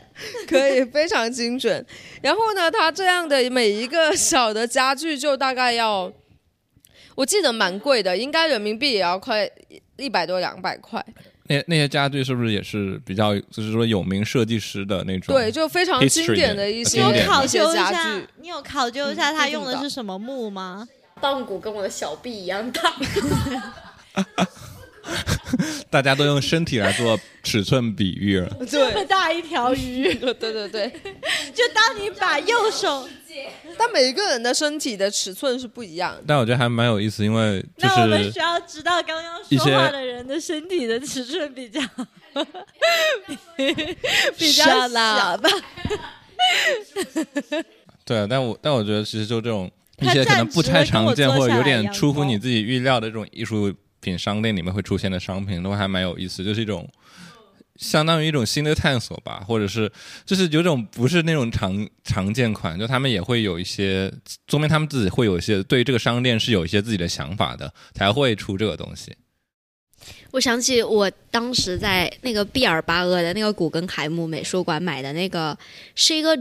[0.49, 1.85] 可以非常精准。
[2.23, 6.13] 然后呢，它这样的每一个小的家具就大概要，
[7.15, 9.49] 我记得蛮贵的，应该人民币也要快
[9.97, 11.05] 一百多两百块。
[11.47, 15.37] 那那些家具是不是也是比较，就是说有名设计师的那种？
[15.37, 20.89] 对，就非常经典的一你些你有考究一下。，你有考究一下他用的的是什么木吗？
[21.21, 22.95] 棒骨跟我的小臂一样大。
[25.91, 28.49] 大家都用身体来做尺寸比喻了。
[28.69, 30.89] 这么大一条鱼， 对对对，
[31.55, 33.09] 就当你把右手，
[33.79, 36.23] 但每一个人的身体的尺寸是不一样的。
[36.27, 41.81] 但我觉得还蛮有意思，因为就那我们是需要知道刚刚说话的人的身体的尺寸比较
[44.37, 45.49] 比较小吧。
[48.05, 53.73] 对，但我但我觉得其实就这种一些可能不太常见或者有点出乎你自己预料的这种艺术
[54.05, 56.89] 品商店里面会出现的商品，都还蛮有意思，就是一种。
[57.77, 59.91] 相当于一种新的探索吧，或者是
[60.25, 64.09] 就是有种不是那种常常见款，就他们也会有一些，
[64.47, 69.13] 说明他们自己会有一些对这个商店是有一些自己的想法的，才会出这个东西。
[70.31, 75.59] 我想起我当时在那个毕尔巴鄂的那个古根海姆美术馆买的那个，
[75.97, 76.39] 是一个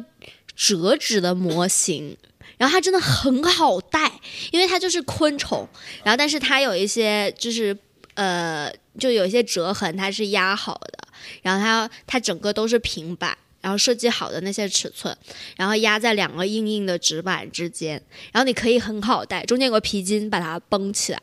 [0.56, 2.16] 折纸的模型。
[2.58, 4.12] 然后它真的很好带，
[4.52, 5.68] 因为它就是昆虫，
[6.04, 7.78] 然后但是它有一些就是
[8.14, 11.08] 呃，就有一些折痕，它是压好的，
[11.42, 15.16] 然后它它整个都是平板，然后设计好的那些尺寸，
[15.56, 21.22] 然后压在两个硬硬的纸板之间，然后你可以很好带，中间有个皮筋把它绷起来。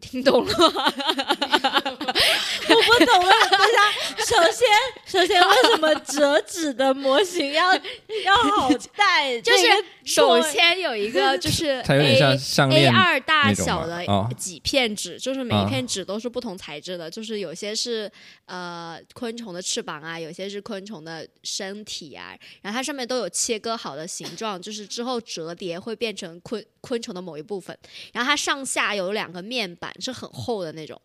[0.00, 0.92] 听懂了吗？
[2.14, 4.68] 我不懂了，等一下，首先，
[5.06, 7.74] 首先为什么折纸的模型要
[8.24, 9.40] 要好带？
[9.40, 9.66] 就是
[10.04, 18.10] 首先有一个 就是它有点 A A 链二大小的哦几片纸，就是每啊一片纸都是不同材质的，就是有些是
[18.46, 27.76] 呃昆虫的翅膀啊，有些是昆虫的身体啊，然后它上面都有切割好的形状，就是之后折叠会变成昆昆虫的某一部分，
[28.12, 31.00] 然后它上下有两个面板是很厚的那种。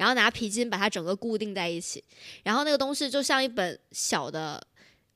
[0.00, 2.02] 然后拿皮筋把它整个固定在一起，
[2.42, 4.58] 然后那个东西就像一本小的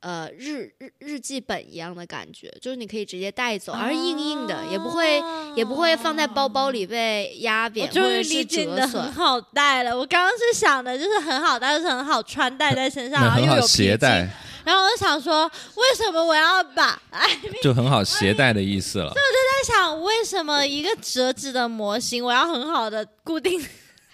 [0.01, 5.23] 呃日日日记本一样的感觉，就是你可以直接带走，而硬硬的，也不会
[5.57, 8.77] 也不会放在包包里被压扁或我终于者是折损。
[8.77, 9.97] 的很好带了。
[9.97, 14.29] 我刚刚是想的，就是很好带，就是很好穿戴在身上，很好然后又有携带。，
[14.67, 17.01] 然后我就想说，为什么我要把？
[17.09, 19.09] 哎，就很好携带的意思了。
[19.09, 23.59] 所以我就在想为什么一个折纸的模型，我要很好的固定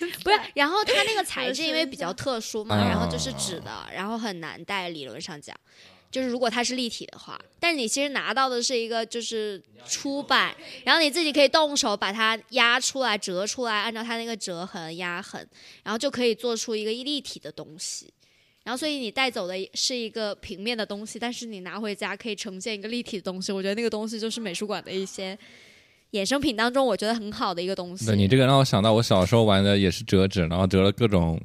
[0.25, 5.55] 不是，然后它那个材 质因为比较特殊嘛，啊然后就是纸的，然后很难带，理论上讲。
[6.11, 10.53] 就是如果它是立体的话，但是你其实拿到的是一个就是出版，
[10.85, 15.49] 然后你自己可以动手把它压出来、折出来，按照它那个折痕、压痕，
[15.85, 18.13] 然后就可以做出一个立体的东西。
[18.65, 23.53] 然后所以你带走的是一个平面的东西，但是你拿回家可以呈现一个立体的东西。
[23.53, 25.39] 我觉得那个东西就是美术馆的一些
[26.13, 28.07] 衍生品当中，我觉得很好的一个东西。
[28.07, 31.41] 对你这个让我想到我小时候玩的也是折纸，然后折了各种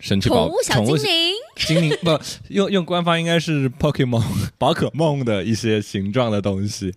[0.00, 4.22] 神奇宝宠物小精灵，精灵不用用官方应该是 Pokemon
[4.58, 6.94] 宝可梦的一些形状的东西。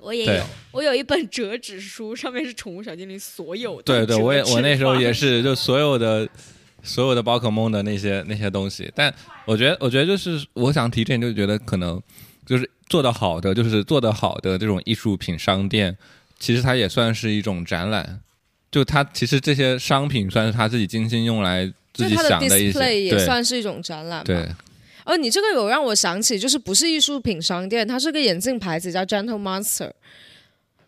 [0.00, 6.28] 我也有，我有一本折纸书，上面是宠物小精灵所有的对对，我也我那时候也是，就所有的
[6.82, 8.88] 所有的宝可梦的那些那些东西。
[8.94, 9.12] 但
[9.44, 12.00] 我觉得，我觉得就是我想提这点，就觉得可能
[12.46, 15.98] 就是做得好的，就是做得好的这种艺术品商店，
[16.38, 18.20] 其实它也算是一种展览。
[18.70, 24.24] 就它其实这些商品算是他自己精心用来自己想的一些，对算是一种展览吧。
[24.24, 24.46] 对，
[25.04, 29.90] 哦，你这个有让我想起，就是不是艺术品商店，它是个眼镜牌子叫 Gentle Monster，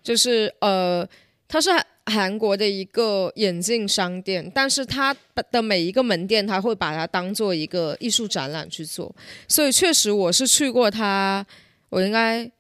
[0.03, 1.09] 就是呃，
[1.47, 1.71] 它是
[2.09, 5.15] 韩国的一个眼镜商店，但是它
[5.51, 9.15] 的每一个门店，它会把它当做一个艺术展览去做，
[9.47, 11.47] 所以确实我是去过它，
[11.91, 12.51] 我应该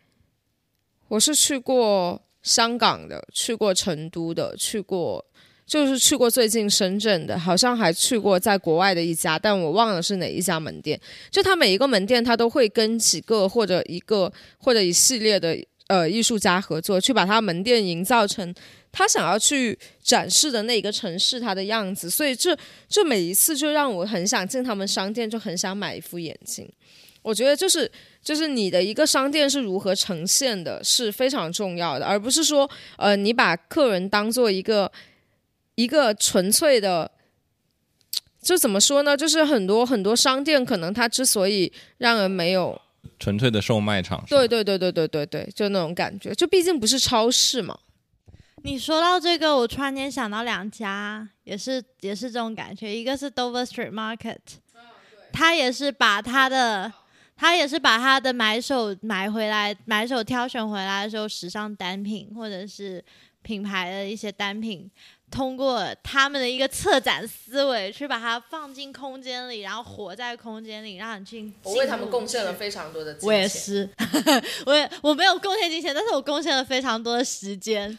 [1.09, 5.24] 我是去过香港的，去过成都的，去过。
[5.66, 10.99] 就是去过最近深圳的，好像还去过在国外的一家，但我忘了是哪一家门店。
[11.30, 15.55] 就它每一个门店，它都会跟几个或者一个或者一系列的
[15.88, 18.55] 呃艺术家合作，去把他门店营造成
[18.91, 22.09] 他想要去展示的那一个城市它的样子。
[22.09, 22.57] 所以这
[22.89, 26.70] 这每一次就让我很想进他们商店，就很想买一副眼镜。
[27.22, 27.91] 我觉得就是
[28.22, 34.91] 就是你的一个商店是如何呈现的，是非常重要的，而不是说呃你把客人当做一个
[35.74, 37.11] 一个纯粹的。
[38.41, 39.16] 就怎么说呢？
[39.16, 42.80] 就是很多很多商店，可能它之所以让人没有，
[43.18, 44.24] 纯粹的售卖场。
[44.28, 46.32] 对对对对对对对，就那种感觉。
[46.32, 47.76] 就毕竟不是超市嘛。
[48.64, 52.94] 你说到这个，我突然间想到两家，也是也是这种感觉。
[52.94, 54.36] 一个是 Dover Street Market，
[55.32, 56.92] 他也是把他的
[57.36, 63.02] 他也是把他的买手买回来，买手挑选回来的时候，时尚单品或者是
[63.42, 64.90] 品牌的一些单品，
[65.30, 71.50] 通过他们的一个策展思维，去把它放进空间里，然后活在空间里，让你去。
[71.62, 73.28] 我为他们贡献了非常多的金钱。
[73.28, 73.88] 我也是，
[74.66, 77.96] 我也我没有贡献金钱，但是我贡献了非常多的时间。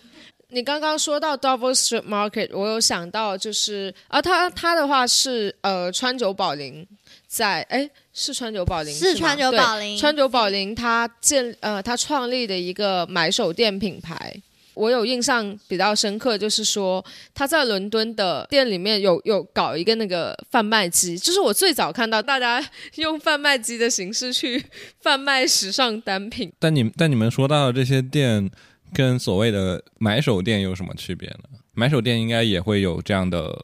[0.51, 6.87] 你刚刚说到 Dover Street Market，我有想到就是啊，他他的话是呃川久保玲
[7.27, 14.41] 在哎是川久保玲是川久保玲川久保玲他建呃他创立的一个买手店品牌。
[14.75, 24.63] 我有印象比较深刻，就是说他在伦敦的店里面有有搞一个那个贩卖机，就是我最早看到大家用贩卖机的形式去
[25.01, 26.49] 贩卖时尚单品。
[26.57, 28.49] 但你但你们说到的这些店，
[28.93, 31.59] 跟所谓的买手店有什么区别呢？
[31.73, 33.57] 买手店应该也会有这样的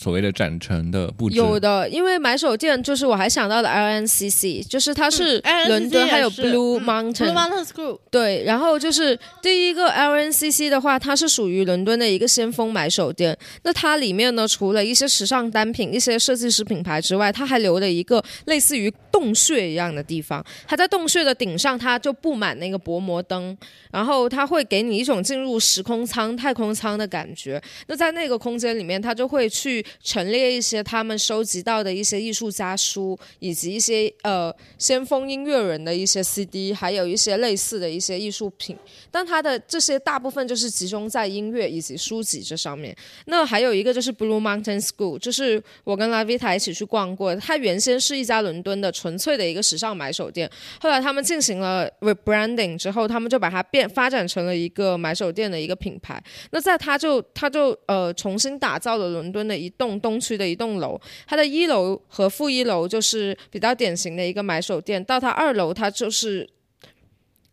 [0.00, 1.36] 所谓的展陈的布置。
[1.36, 13.36] 有的，因为买手店就是我还想到的 LNCC，就是它是嗯伦敦还有 Blue 嗯 Mountain，、Blue Mountain School 对，然后就是第一个 LNCC 的话，它是属于伦敦的一个先锋买手店。
[13.62, 20.42] 那它里面呢，除了一些时尚单品、一些设计师品牌之外，它还留了一个类似于洞穴一样的地方。
[20.66, 23.54] 它在洞穴的顶上，它就布满那个薄膜灯，
[23.90, 27.60] 然后它会给你一种进入时空舱、太空舱的感觉。
[27.86, 38.76] 那在那个空间里面，它就会去陈列一些他们收集到的一些艺术家书，以及一些呃先锋音乐人的一些 CD，还有一些类似的一些艺术品。
[39.10, 42.94] 但它的这些大部分就是集中在音乐以及书籍这上面。
[43.26, 47.40] 那还有一个就是 Blue Mountain School，就是我跟拉维塔一起去逛过的。
[47.40, 56.22] 它原先是一家伦敦的纯粹的一个时尚买手店，后来他们进行了 rebranding 之后，他们就把它变发展成了一个买手店的一个品牌。
[56.50, 66.46] 那在它就它就呃重新打造了伦敦的一栋东区的一栋楼，它的一楼和负一楼就是比较典型的一个买手店，到它二楼它就是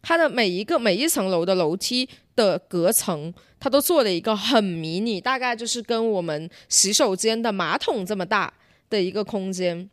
[0.01, 8.53] 它的每一个每一层楼的楼梯的隔层，它都做了一个很迷你，大概就是跟我们洗手间的马桶这么大
[8.89, 9.89] 的一个空间。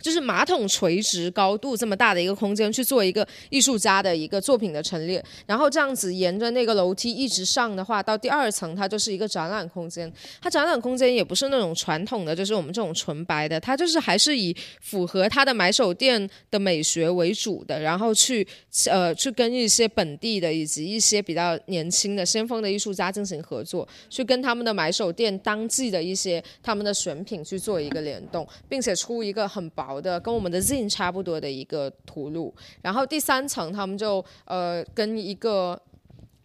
[0.00, 10.10] 就是马桶垂直高度这么大的一个空间去做一个艺术家的一个作品的陈列，然后这样子沿着那个楼梯一直上的话，到第二层它就是一个展览空间。
[10.40, 18.46] 它展览空间也不是那种传统的，就是我们这种纯白的，它就是还是以符合它的买手店的美学为主的，然后去
[18.88, 32.54] 呃去跟一些本地的以及一些比较年轻的先锋的艺术家进行合作，去跟他们的买手店当季的一些他们的选品去做一个联动，并且出一个很薄的跟我们的 Zin 差不多的一个图录。
[32.82, 35.80] 然后第三层他们就呃跟一个。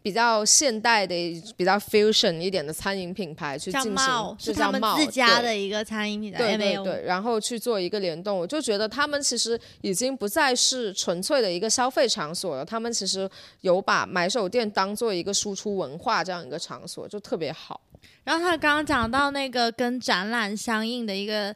[0.03, 1.15] 比较现代的、
[1.55, 13.29] 比较 fusion 一点的餐饮品牌去进行，是他们自家的一个餐饮品牌，对对对，然后去做一个联动，我就觉得他们其实已经不再是纯粹的一个消费场所了，他们其实
[13.61, 17.79] 有把买手店当做一个输出文化这样一个场所，就特别好。
[18.25, 21.55] 然后他刚刚讲到那个跟展览相应的一个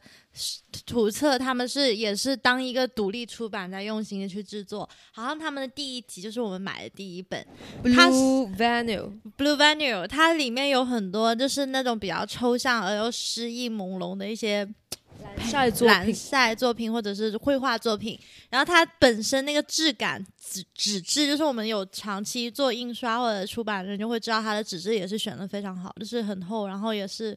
[0.86, 4.88] 图册，他们是也是当一个独立出版在用心的去制作。
[5.12, 7.44] 好像他们的第一集就是我们买的第一本
[7.82, 14.68] Blue Venue，Blue Venue，它里面有很多就是那种比较抽象而又诗意朦胧的一些
[15.40, 18.18] 晒作蓝品，晒作品或者是绘画作品，
[18.50, 27.36] 然后它本身那个质感纸纸质，就是我们有长期做印刷或者出版的人就会知道它的纸质也是选的非常好，就是很厚，然后也是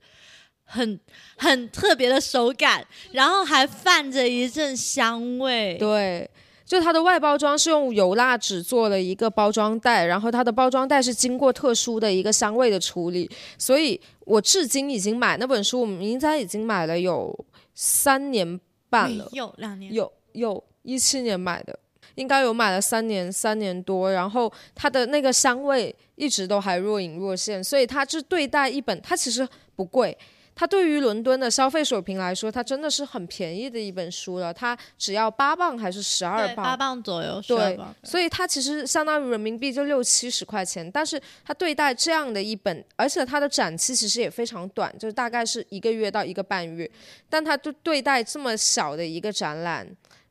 [0.72, 0.99] 很
[1.38, 5.78] 很特别的手感，然后还泛着一阵香味。
[5.78, 6.30] 对。
[6.63, 17.38] 就它的外包装是用油蜡纸做了一个包装袋，然后它的包装袋是经过特殊的一个香味的处理，所以我至今已经买那本书，我们应该已经买了有
[17.76, 18.57] 三年
[18.89, 21.78] 半了，有两年，有有一七年买的，
[22.15, 29.45] 应该有买了三年三年多，然后它的那个香味一直都还若隐若现，所以它是对待一本，它其实
[29.76, 30.17] 不贵。
[30.54, 34.54] 它对于伦敦的消费水平来说，它真的是很便宜的一本书了。
[34.54, 37.02] 它只要八磅还是十二磅，八磅？
[37.02, 46.89] 左右，对12磅所以它其实相当于人民币就六七十块钱，但是它对待这样的一本，而且它的展期其实也非常短，就是大概是一个月到一个半月，
[47.30, 49.88] 但它就对待这么小的一个展览。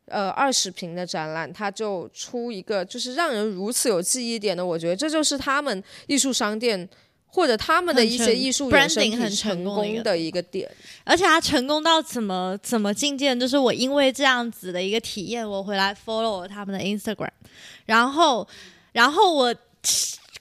[0.07, 6.89] 呃，二十平的展览，它就出一个就是让人如此有记忆点的，我觉得这就是他们艺术商店
[7.31, 10.69] 或者他们的一些艺术衍生 branding 很成成功的一个功的一个点。
[11.03, 13.35] 而且他成功到怎么怎么境界？
[13.35, 17.29] 就是我因为这样子的一个体验，我回来 follow 他们的 Instagram，
[17.85, 18.47] 然后
[18.91, 19.55] 然后我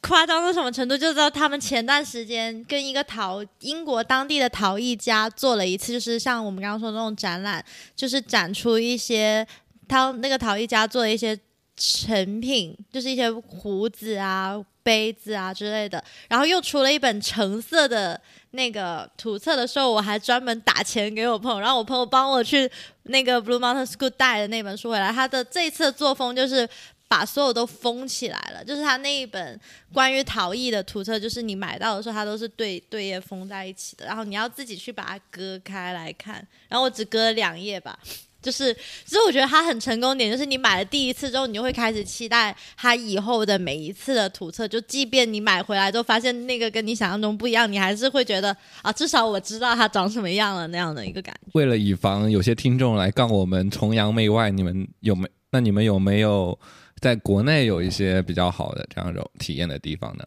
[0.03, 0.97] 夸张到什么程度？
[0.97, 7.65] 就知道他们前段时间跟一个陶英国当地的陶艺家做了一次，就是像我们刚刚说的那种展览，
[7.95, 9.47] 就是展出一些
[9.87, 11.39] 他那个陶艺家做的一些
[11.77, 14.59] 成品，就是一些胡子啊、
[14.91, 18.21] 杯子啊之类的，然后又出了一本橙色的
[18.51, 22.69] 那个图册的时候，我还专门打钱给我朋友，然后我朋友帮我去
[23.05, 25.13] 那个 Blue Mountain School 带的那本书回来。
[25.13, 26.69] 他的这次的作风就是
[27.07, 29.61] 把所有都封起来了，就是他那一本
[29.93, 36.45] 关于陶艺的图册，就是你买到的时候，它都是对对页封在一起的，然后你要自己去把它割开来看。
[36.69, 37.97] 然后我只割了两页吧。
[38.43, 44.67] 就是，其实我觉得它很成功点，就是你买了第一次之后，你就会开始期待它以后的每一次的图册。
[44.67, 51.51] 就即便你买回来之后发现那个跟你想象中不一样，你还是会觉得啊，至少我知道它长什么样了那样的一个感觉。
[51.53, 55.29] 为了以防有些听众来杠我们崇洋媚外，你们有没？
[55.53, 56.57] 那你们有没有
[57.01, 60.25] 在国内有一些比较好的这样一种体验的地方呢？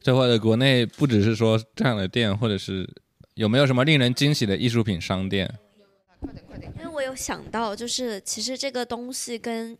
[0.00, 2.88] 这或者国内不只是说这样的店，或者是
[3.34, 5.52] 有没有什么令人惊喜的艺术品商店？
[6.78, 9.76] 因为我有想到，就是其实这个东西跟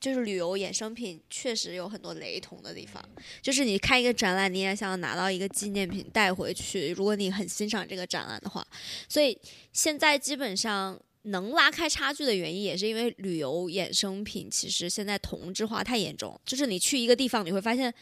[0.00, 3.02] 就是旅游衍生品确实有很多雷同的地方。
[3.42, 8.66] 就是你看一个展览，你也想拿到一个纪念品带回去，如果你很欣赏这个展览的话，
[9.08, 9.38] 所以
[9.72, 11.00] 现在基本上。
[11.24, 16.40] 能拉开差距的原因，也是因为旅游衍生品其实现在同质化太严重。
[16.46, 17.92] 就是你去一个地方，你会发现，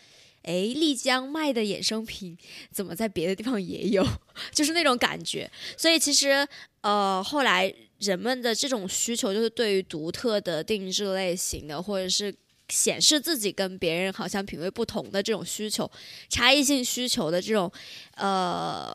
[0.42, 2.36] 哎，丽江卖的衍生品
[2.70, 4.07] 怎么在别的地方也有，
[4.55, 5.51] 就是那种感觉。
[5.76, 6.47] 所以其实，
[6.82, 12.34] 呃，后来人们的这种需求，就是对于独特的定制类型的，或者是
[12.68, 15.90] 显示自己跟别人好像品味不同的这种需求，
[16.28, 17.70] 差异性需求的这种，
[18.16, 18.94] 呃。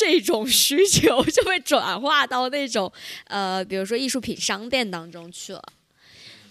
[0.00, 2.92] 这种需求就会转化到那种
[3.24, 5.60] 呃，比如说艺术品商店当中去了。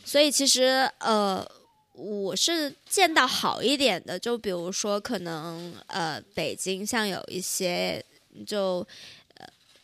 [0.03, 1.49] 所以其实呃，
[1.93, 8.03] 我是见到好一点的，就比如说可能呃，北京像有一些
[8.45, 8.85] 就，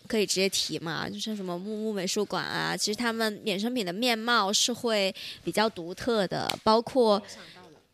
[0.08, 7.22] 可以直接提嘛，就像什么木木美术馆啊，其实他们衍生品的面貌是会比较独特的，包括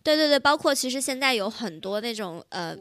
[0.04, 2.78] 对对对，包括其实现在有很多那种呃。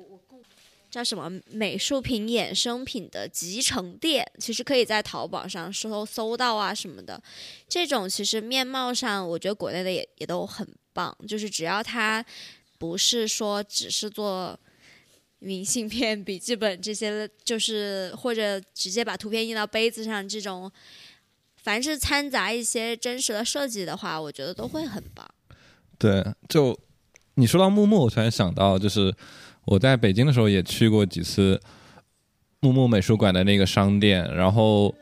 [0.91, 7.22] 叫什么美术品衍生品的集成店，其实可以在淘宝上搜搜到啊什么的。
[7.68, 12.24] 这种其实面貌上，我觉得国内的也也都很棒，就是只要它
[12.79, 14.59] 不是说只是做
[15.41, 20.70] 明信片、笔记本这些，就是或者直接把图片印到杯子上这种，
[21.57, 25.28] 凡是掺杂一些真实的设计的话，我觉得都会很棒。
[25.97, 26.78] 对，就
[27.34, 29.14] 你说到木木，我突然想到，就是
[29.64, 31.61] 我在北京的时候也去过几次
[32.61, 34.95] 木木美术馆的那个商店，然后，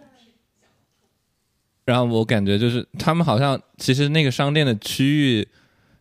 [1.85, 5.49] 然后我感觉就是他们好像其实那个商店的区域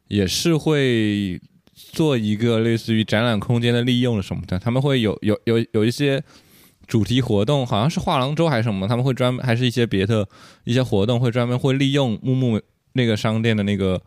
[0.08, 1.40] 也是会
[1.76, 6.24] 做一个类似于展览空间的利用什么的，他们会有有有有一些
[6.88, 10.28] 主题活动，好像是画廊周还是什么，他们会专门还是一些别的
[10.64, 12.60] 一些活动会专门会利用木木
[12.94, 14.02] 那个商店的那个。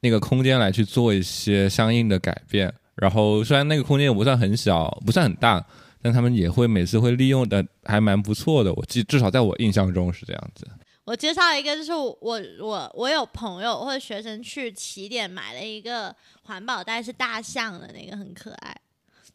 [0.00, 5.64] 那个空间来去做一些相应的改变，然后虽然那个空间也不算很小，不算很大，
[6.02, 8.70] 但他们也会每次会利用的还蛮不错的。
[8.74, 10.68] 我记至少在我印象中是这样子。
[11.04, 18.76] 我介绍一个，就是我我我有朋友或者学生去起点买了一个环保袋，是大象的那个，很可爱。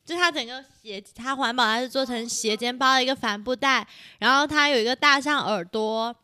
[0.04, 6.16] 就它整个斜，它环保袋是做成斜肩包的一个帆布袋，然后它有一个大象耳朵。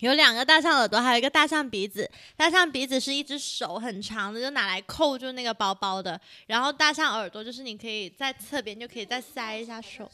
[0.00, 2.08] 有两个大象耳朵，还有一个大象鼻子。
[2.36, 6.20] 大象鼻子是一只手很长的，就拿来扣住那个包包的。
[6.46, 10.08] 然后大象耳朵就是你可以在侧边就可以再塞一下手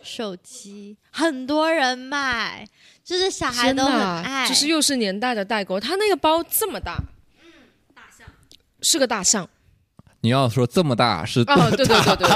[0.00, 0.96] 手机。
[1.10, 2.64] 很多人买，
[3.06, 4.48] 就是小孩都很爱。
[4.48, 5.78] 就是又是年代的代沟。
[5.78, 6.98] 它那个包这么大，
[7.40, 7.46] 嗯，
[7.94, 8.26] 大象
[8.82, 9.48] 是个大象。
[10.22, 11.40] 你要说这么大是？
[11.42, 12.28] 哦，对对对对。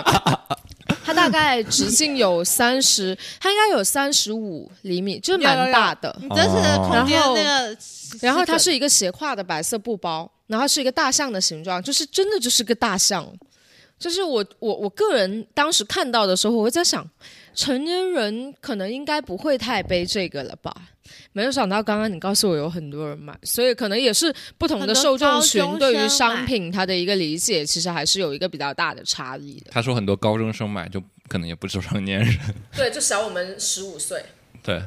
[1.04, 6.16] 它 大概直径有三十，它应该有三十五厘米，就是蛮大的。
[6.30, 7.76] 但是然后那个，
[8.20, 13.26] 然后它是一个斜挎的白色布包，然后是一个大象的形状，就是真的就是个大象。
[13.98, 17.06] 就是我我我个人当时看到的时候，我在想，
[17.54, 20.74] 成年人可能应该不会太背这个了吧。
[21.32, 29.70] 没有想到，刚刚你告诉我有很多人买，所以可能也是不同的受众群对于商品它的一个理解，其实还是有一个比较大的差异的。
[29.70, 32.38] 他说很多高中生买，就可能也不是成年人。
[32.76, 34.24] 对，就小我们十五岁。
[34.62, 34.82] 对，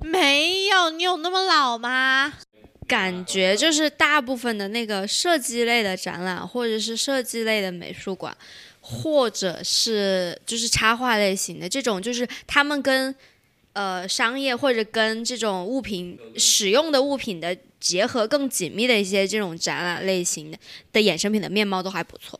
[0.00, 2.32] 没有，你有那么老吗？
[2.86, 8.36] 感觉就是大部分的那个设计类的展览，或者是设计类的美术馆，
[8.86, 13.14] 或者是就是插画类型的这种，就是他们跟。
[13.74, 20.56] 呃，商业或者跟这种物品使用的物品的结合更紧密的一些这种展览类型的
[20.92, 22.38] 的衍生品的面貌都还不错。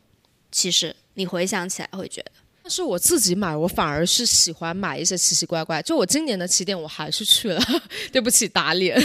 [0.49, 2.31] 其实你回想起来会觉得，
[2.63, 5.81] 但是我自己买，我反而是喜欢买一些奇奇怪怪。
[5.81, 7.61] 就我今年的起点，我还是去了。
[8.13, 8.97] 对不起，打脸。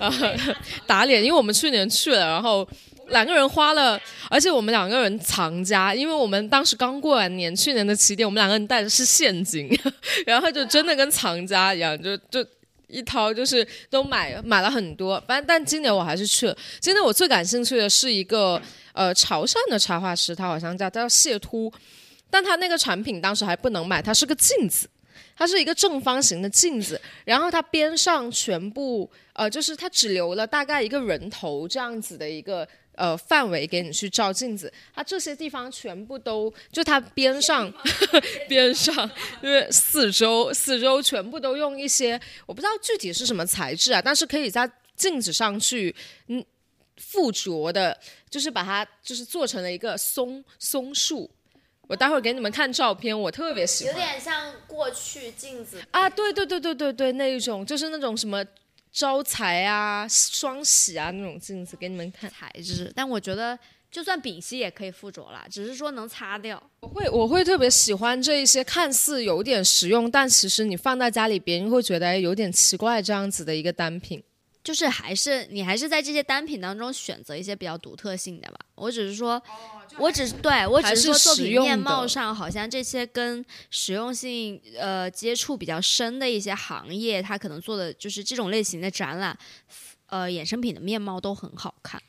[0.86, 2.68] 打脸，因为我们去年去了，然后。
[3.08, 9.68] 两个人花了，而且我们两个人藏家，因为我们当时刚过完年，去年的起点，我们两个人带的是现金，
[10.26, 12.44] 然后就真的跟藏家一样，就就
[12.88, 15.22] 一掏就是都买买了很多。
[15.26, 16.56] 反正但今年我还是去了。
[16.80, 18.60] 今年我最感兴趣的是一个
[18.92, 21.72] 呃潮汕的插画师，他好像叫他叫谢秃，
[22.30, 24.88] 但他那个产品当时还不能买，它是个镜子。
[25.38, 32.66] 它是一个正方形的镜子，然后它边上全部呃，就是它只留了大概一个人头这样子的一个
[32.96, 37.72] 呃范围给你去照镜子，它这些地方全部都就它边上
[38.48, 39.08] 边上，
[39.42, 45.94] 因为四周四周全部都用一些我不知道具体是什么材质啊，但是可以在镜子上去
[46.28, 46.44] 嗯
[46.96, 47.96] 附着的，
[48.30, 51.30] 就是把它就是做成了一个松松树。
[51.88, 55.80] 我待会儿给你们看照片，我特别喜欢，有点像过去镜子。
[55.92, 58.44] 啊，对对对对对对，那一种就是那种什么
[58.96, 62.90] 招财啊、双喜啊那种镜子，给你们看材质。
[62.96, 63.58] 但我觉得
[63.90, 66.62] 就算丙烯也可以附着啦，只是说能擦掉。
[66.80, 74.22] 我会我会特别喜欢这一些看似有点实用，但其实你放在家里，别人会觉得有点奇怪这样子的一个单品。
[74.64, 78.58] 就是还是你还是在这些单品当中选择一些比较独特性的吧。
[78.74, 79.40] 我只是说，
[79.98, 89.36] 我只是对我只是说作品面貌上好像这些跟实用性呃接触比较深的一些行业，它可能做的就是这种类型的展览，
[90.06, 92.00] 呃衍生品的面貌都很好看。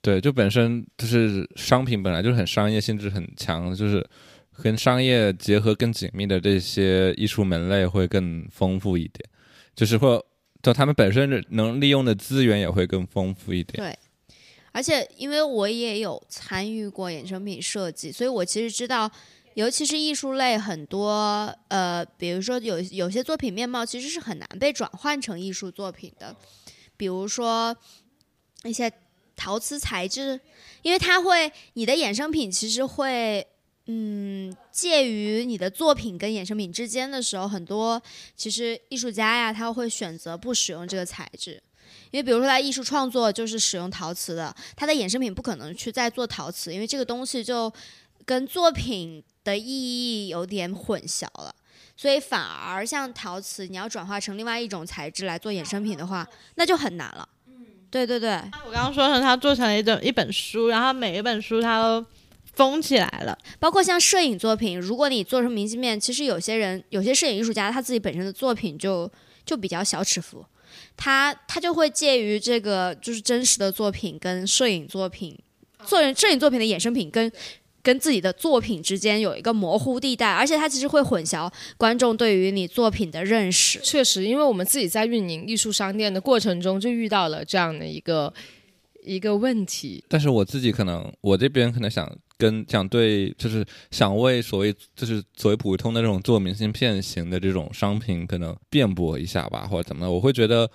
[0.00, 4.06] 对，就本身就是商品本来就是很商业性质很强，就是
[4.62, 9.28] 跟商业结合更紧密的这些艺术门类会更丰富一点，
[9.74, 10.24] 就是或。
[10.60, 13.76] 就他们本身能利用的资源也会更丰富一点。
[13.76, 13.96] 对，
[14.78, 19.10] 而且因为我也有参与过衍生品设计，所以我其实知道，
[19.54, 26.36] 尤其是艺术类很多，呃，比如说有有些作品面貌其实是很难被转换成艺术作品的，
[26.96, 27.76] 比如说
[28.62, 28.88] 一些
[29.34, 30.38] 陶瓷材质，
[30.82, 33.44] 因为它会，你的衍生品其实会。
[33.90, 38.02] 嗯，介于你的作品跟衍生品之间的时候，很多
[38.36, 41.62] 其实艺术家呀，他会选择不使用这个材质。
[42.10, 47.72] 因为比如说他艺术创作就是使用陶瓷的，他的衍生品不可能去再做陶瓷，因为这个东西就
[48.24, 51.54] 跟作品的意义有点混淆了。
[51.96, 57.28] 所以反而像陶瓷，你要转化成另外一种材质来做衍生品的话，那就很难了。
[57.90, 58.32] 对对对，
[58.66, 62.04] 我刚刚说成他做成了一种一本书，然后每一本书它都
[62.52, 63.36] 封起来了。
[63.58, 69.10] 包括像摄影作品，如果你做成明信片，其实有些人有些摄影艺术家他自己本身的作品就
[69.44, 70.44] 就比较小尺幅，
[70.96, 75.38] 他他就会介于这个就是真实的作品跟摄影作品，
[75.86, 77.30] 作摄影作品的衍生品跟。
[77.80, 83.78] 跟自己的作品之间有一个模糊地带，而且它其实会混淆观众对于你作品的认识。
[83.82, 88.30] 确实，因为我们自己在运营艺术商店的过程中，就遇到了这样的一个
[89.08, 90.04] 一个问题。
[90.08, 100.10] 但是我自己可能，我这边可能想跟想对，就是想为所谓就是所谓普通的这种做明信片型的这种商品，可能辩驳一下吧，或者怎么的。
[100.12, 100.70] 我会觉得。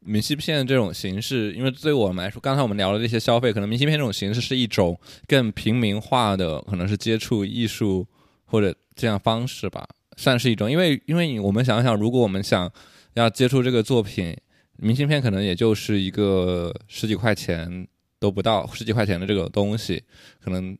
[0.00, 8.06] 明信片这种形式，因为对我们来说，刚才我们聊的这些消费，可能明信片这种形式是一种更平民化的，可能是接触艺术
[8.46, 9.86] 或者这样方式吧，
[10.16, 10.70] 算是一种。
[10.70, 12.70] 因为，因为我们想想，如果我们想
[13.14, 14.34] 要接触这个作品，
[14.78, 17.86] 明信片可能也就是一个十几块钱
[18.18, 20.02] 都不到，十几块钱的这个东西，
[20.42, 20.76] 可能，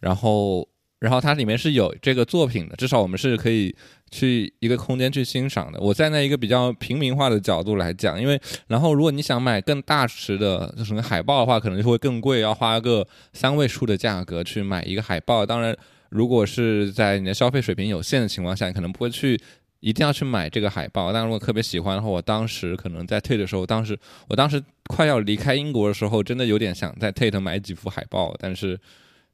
[0.00, 0.68] 然后，
[0.98, 3.74] 然后它里面是有这个作品的，至少我们是可以。
[4.12, 5.78] 去一个空间去欣赏的。
[5.78, 15.46] 我站在一个比较平民化的角度来讲，因为然后如果你想买更大尺的，就是海报的话，可能就会更贵，要花个三位数的价格去买一个海报。
[15.46, 15.76] 当然，
[16.08, 19.40] 如果是在你的消费水平有限的情况下，你可能不会去
[19.80, 21.12] 一定要去买这个海报。
[21.12, 28.78] 但如果特别喜欢的话，我当时可能在 Tate 的时候，当时我当时快要离开英国的时候，真的有点想在 Tate 买几幅海报，但是。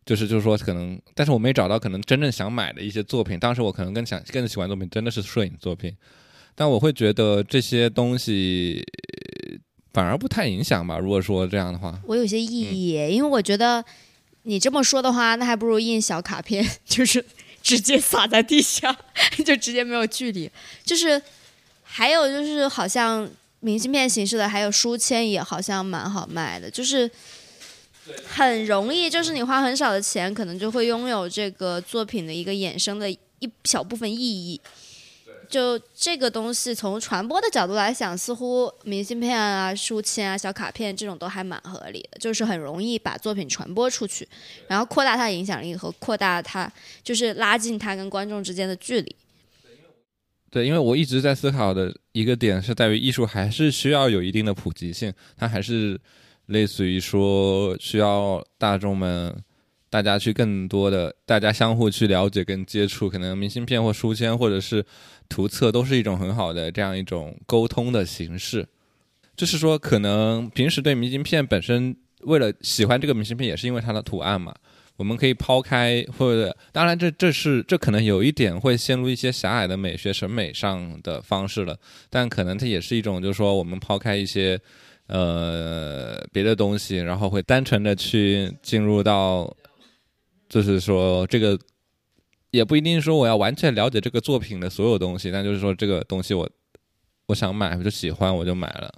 [0.05, 3.41] 就是就是说，可能，但是我没找到可能真正想买的一些作品。
[3.41, 5.93] 当时我可能更想、更喜欢作品，真的是摄影作品。
[6.55, 8.87] 但我会觉得这些东西
[9.93, 10.97] 反而不太影响吧。
[10.97, 13.85] 如果说这样的话，我有些异议，因为我觉得
[14.45, 17.25] 你这么说的话，那还不如印小卡片， 就是
[17.67, 18.97] 直接撒在地下，
[19.45, 20.49] 就直接没有距离。
[20.85, 21.21] 就是
[21.83, 27.11] 还有就是，好像明信片形式的，还有书签也好像蛮好卖的，就是。
[28.29, 34.61] 很容易，就是你花很少的钱，可能就会拥有这个作品的一个衍生的一小部分意义。
[35.49, 44.29] 就这个东西，从传播的角度来讲，似乎明信片啊、书签啊、小卡片这种都还蛮合理的，就是很容易把作品传播出去，
[44.69, 46.71] 然后扩大它的影响力和扩大它，
[47.03, 49.17] 就是拉近它跟观众之间的距离。
[50.51, 56.01] 对，因为我一直在思考的一个点是在于，艺术还是需要有一定的普及性，它还是。
[56.47, 59.37] 类似于说，需要大众们，
[59.91, 64.87] 大家去更多的，大家相互去了解跟接触，可能明信片或书签或者是
[65.29, 68.67] 图册，都是一种很好的这样一种沟通的形式。
[69.37, 74.55] 就是说，可能平时对明信片本身，为了喜欢这个明信片，也是因为它的图案嘛。
[74.97, 84.61] 我们可以抛开，或者当然，这这是这可能有一点会陷入一些狭隘的美学审美上的方式了，但可能它也是一种，就是说，我们抛开一些。
[85.09, 89.49] 呃，别的东西，然后会单纯的去进入到，
[90.49, 91.57] 就是说这个
[92.57, 96.49] 也不一定说我要完全了解这个作品的所有东西，但就是说这个东西我
[97.27, 98.95] 我想买，我就喜欢，我就买了。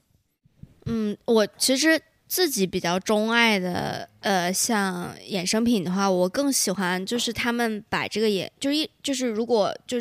[0.87, 9.99] 嗯，我其实自己比较钟爱的，呃，像衍生品的话，我更喜欢就是他们把这个也就一就是如果就。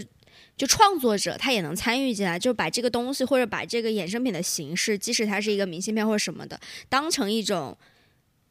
[0.55, 7.77] 就创作者他也能参与进来，就把这个东西或者把这个衍生品的形式，即使它是一个明信片或者什么的，当成一种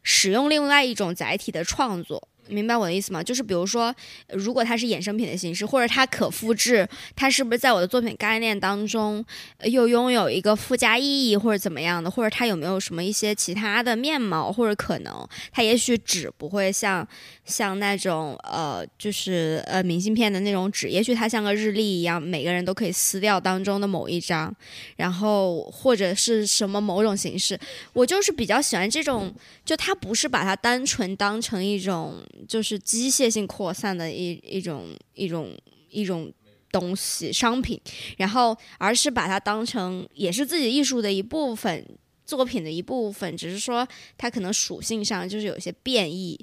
[0.04, 2.28] 使用另外一种载体的创作。
[2.49, 3.22] 明白我的意思吗？
[3.22, 3.94] 就是比如说，
[4.28, 9.24] 如果它是衍生品的形式，或者它可复制，它是不是在我的作品概念当中
[9.64, 12.11] 又拥有一个附加意义，或者怎么样的？
[12.11, 15.26] 或者它有没有什么一些其他的面貌或者可能？
[15.53, 17.07] 它也许纸不会像
[17.44, 24.55] 像那种呃，就是呃明信片的那种纸，也许它像个日历一样，每个人都可以撕掉当中的某一张，
[24.97, 27.59] 然后或者是什么某种形式。
[27.92, 29.34] 我就是比较喜欢这种，
[29.64, 32.14] 就它不是把它单纯当成一种。
[32.49, 35.57] 就是机械性扩散的一一种一种
[35.89, 36.32] 一种
[36.72, 37.80] 东西商品，
[38.18, 41.87] 然后而是把它当成也是自己艺术的一部分
[42.24, 43.87] 作品的一部分，只是说
[44.18, 46.39] 它可能属性上就是有些变异，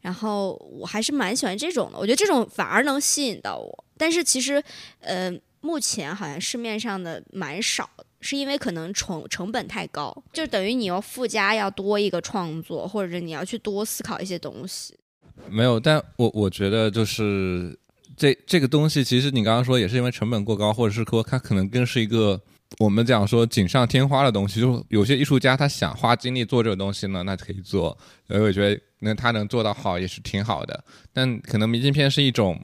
[0.00, 4.62] 然后我还是蛮喜欢这种的，我觉得这种反而能吸引到我，但是其实
[4.98, 7.88] 呃目前好像市面上的蛮少，
[8.20, 14.98] 是因为可能成成本太高，就等于你要附加要多一个创作，或者你要去多思考一些东西。
[15.48, 17.76] 没有，但我我觉得就是
[18.16, 22.40] 这这个东西，其实你刚刚说也是因为成本过高，或者是说它可能更是一个
[22.78, 24.60] 我们讲说锦上添花的东西。
[24.60, 27.96] 就有些艺术家他想花精力做这个东西呢，那可以做。
[28.28, 30.84] 而我觉得那他能做到好也是挺好的。
[31.12, 32.60] 但可能明信片是一种，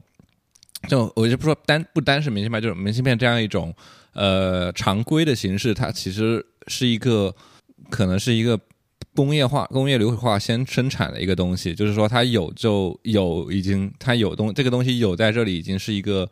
[0.87, 3.75] 就我就不说单不单是明信片，就是明信片这样一种
[4.13, 7.35] 呃常规的形式，它其实是一个
[7.89, 8.57] 可能是一个。
[9.17, 16.29] 工业化、工业流水化先生产的一个东西，就是说它有就有，已经它有东这个东西有在这里，已经是一个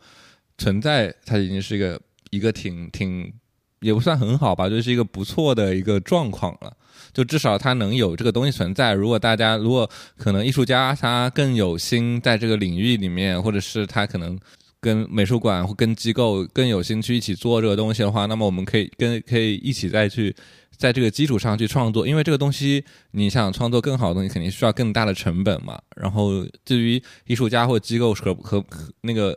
[0.56, 3.32] 存在，它已经是一个一个挺挺
[3.80, 6.72] 也不算很好吧，就是一个不错的一个状况了。
[7.12, 8.92] 就至少它能有这个东西存在。
[8.92, 14.38] 如果大家如果可能艺术家他更有心在这个领域里面，或者是他可能
[14.80, 20.32] 跟美术馆或跟机构更有兴趣一起做这个东西的话，那么我们可以跟可以一起再去。
[20.76, 25.80] 在这个基础上去创作，因为这个东西你想创作更好的东西，肯定需要更大的成本嘛。
[25.96, 28.64] 然后至于艺术家或机构舍和
[29.00, 29.36] 那个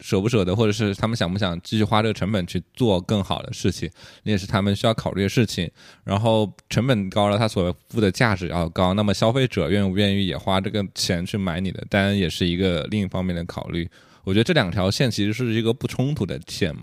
[0.00, 3.90] 舍不舍得，或者是他们想不想继续花这个成本去做更好的事情，
[4.22, 5.68] 那也是他们需要考虑的事情。
[6.04, 13.88] 然后成本高了，他所付的价值要高，那么消费者愿不愿意也花这个钱去买你的单，也是一个另一方面的考虑。
[14.24, 16.82] 我觉得这两条线其实是一个不冲突的线嘛。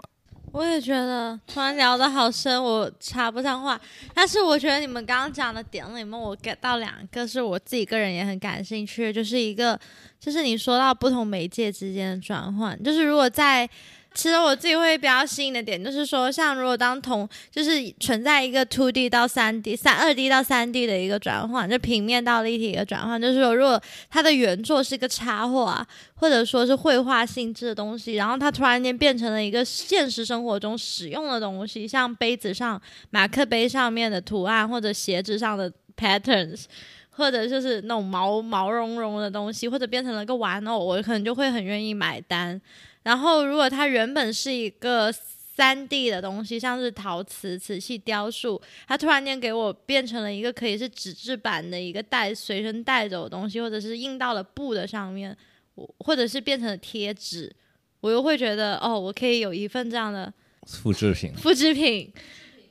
[0.56, 3.80] 我也觉得突然聊得好深，我插不上话。
[4.14, 9.78] 但是我觉得你们刚刚讲的点里面，我 get 到两个是我自己个人也很感兴趣，就是一个
[10.18, 13.70] 就是你说到不同媒介之间的转换，就是如果在。
[14.16, 25.86] 其实我自己会比较吸引的点，就是说，像如果当同就是存在一个 two D 到三 D、三二 D 到三 D 的一个转换，就平面到立体的转换，就是说，如果它的原作是一个插画，
[26.16, 36.64] 或者说是绘画性质的东西，然后它突然间变成了一个现实生活中使用的东西，像杯子上、马克杯上面的图案，或者鞋子上的 patterns，
[37.10, 42.62] 或者就是那种毛毛茸茸的东西，或者变成了个玩偶，我可能就会很愿意买单。
[43.06, 55.38] 然后，如果它原本是一个三 D 的东西，像是陶瓷、瓷器、雕塑，它突然间给我变成了一个可以是纸质版的一个带随身带走的东西，或者是印到了布的上面，
[55.76, 57.56] 我或者是变成了贴纸，
[58.02, 60.34] 我又会觉得哦，我可以有一份这样的
[60.66, 61.32] 复制品。
[61.36, 62.12] 复制品，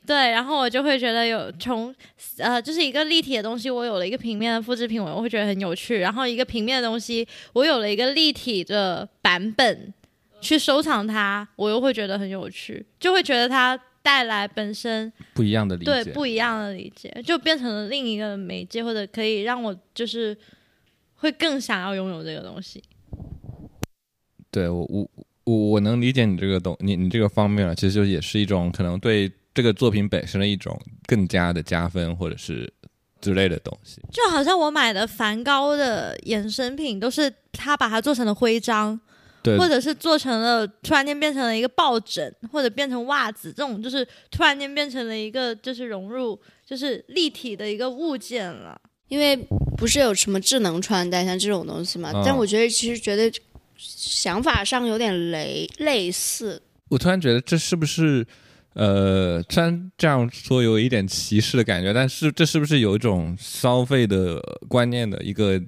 [0.05, 1.95] 对，然后我就会觉得有从
[2.39, 6.01] 呃，就是一个立体的东西，我有了一个平面的复制品，我会觉得很有趣。
[6.01, 9.95] 然后一个平面的东西，我有了一个立体的版本。
[10.45, 20.36] 去收藏它，我又会觉得很有趣，就会觉得它带来本身不一样的理解，对不一样的理解，就变成了另一个媒介，或者可以让我就是
[21.14, 22.82] 会更想要拥有这个东西。
[24.51, 25.11] 对我，我
[25.45, 32.70] 我我能理解你这个东，你你这个方面了，其实就也是一种可能对这个作品本身的一种更加的加分，或者是
[33.22, 34.03] 之类的东西。
[34.12, 39.01] 就好像我买的梵高的衍生品，都是他把它做成了徽章。
[39.59, 48.80] 或者是做成了，突然间变成了一个抱枕，或者变成袜子，这种就是突然间变成了一个，就是融入，就是立体的一个物件了。
[49.09, 49.36] 因为
[49.76, 52.11] 不是有什么智能穿戴像这种东西嘛？
[52.24, 53.30] 但我觉得其实觉得
[53.76, 56.61] 想法上有点雷类似。
[56.88, 58.26] 我突然觉得这是不是
[58.72, 65.61] 呃，虽然这样说有一点歧视的感觉，但是这是不是有一种消费的观念的一个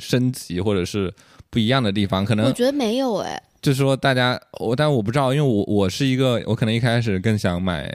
[0.00, 1.14] 升级，或者是？
[1.54, 7.88] 不一样的地方，可能我觉得没有哎，就是说大家我，但我不知道，因为我我是一个，我可能一开始更想买，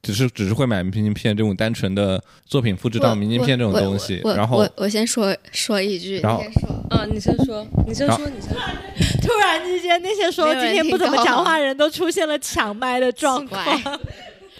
[0.00, 4.22] 只是只是会买明信片这种单纯的作品复制到明信片这种东西。
[4.36, 6.40] 然后我我先说说一句，然后
[6.90, 8.56] 嗯，你先说，你先说，你先。
[9.20, 13.66] 突然之间，那些说今天不怎么讲话人都出现了抢麦的状况。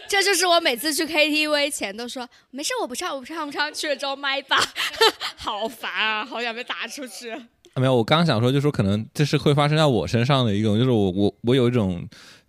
[0.09, 4.59] 这就是我每次去 KTV 前都说没事，我不唱，我不唱，不唱，去了之后麦霸，
[5.37, 7.31] 好烦啊，好想被打出去。
[7.79, 12.07] 没有，我刚想说，就是说可能这是会发生在我身上的一种，就是我我我有一种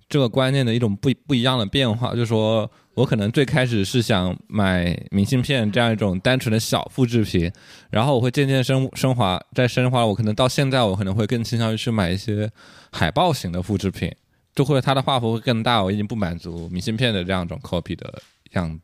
[0.08, 7.52] 这个观念的一种不不一样的变化，就是说我可能最开始是想买明信片这样一种单纯的小复制品，
[7.90, 12.50] 然后我会渐渐升升华，在升华，我可能到现在我可能会更倾向于去买一些
[12.92, 14.12] 海报型的复制品，
[14.56, 18.22] 就会它的画幅会更大，我已经不满足明信片的这样一种 copy 的
[18.54, 18.80] 样，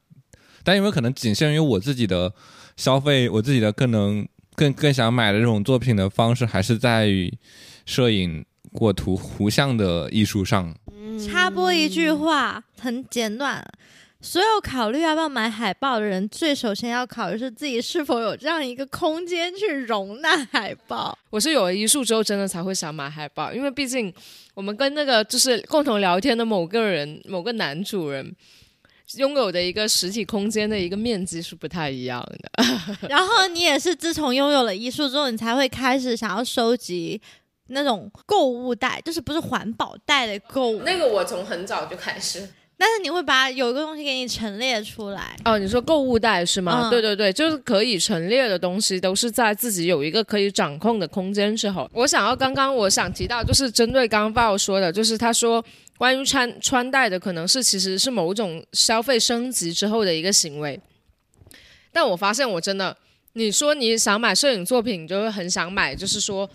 [0.63, 2.33] 但因为可能仅限于我自己的
[2.77, 4.27] 消费，我自己的更能。
[4.55, 7.31] 更更想买的这种作品的方式，还是在于
[7.85, 10.73] 摄影过图图像的艺术上。
[11.25, 13.65] 插播一句话，很简短：
[14.19, 21.17] 所有考虑要不要买海报的人，最首先要考虑是自己是否有这样一个空间去容纳海报。
[21.29, 24.13] 我是有了一束之后，真的才会想买海报，因为毕竟
[24.53, 28.35] 我们跟那个就是共同聊天的某个人、某个男主人。
[29.17, 32.63] 拥有的一个实体空间的一个面积是不太一样的。
[33.07, 37.21] 然后你也是自从拥有了艺术之后，你才会开始想要收集
[37.67, 42.47] 那种购物袋，就是不是环保袋的购物，那个我从很早就开始。
[42.77, 45.33] 但是你会把有一个东西给你陈列出来。
[45.45, 46.81] 哦，你说购物袋是吗？
[46.83, 51.89] 嗯对对对，就是可以陈列的东西，都是在自己有一个可以掌控的空间之后。
[51.93, 55.63] 我想要刚刚我想提到，就是针对刚刚鲍说的，就是他说
[55.97, 60.79] 关于穿穿戴的，可能是其实是某种消费升级之后的一个行为。
[61.91, 62.97] 但我发现我真的，
[63.33, 66.49] 你说你想买摄影作品，你就会很想买，就是说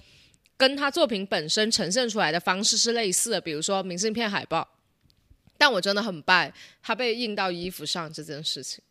[0.56, 4.68] 跟他作品本身呈现出来的方式是类似的，比如说明信片、海报。
[5.56, 8.82] 但我真的很拜它被印到衣服上这件事情，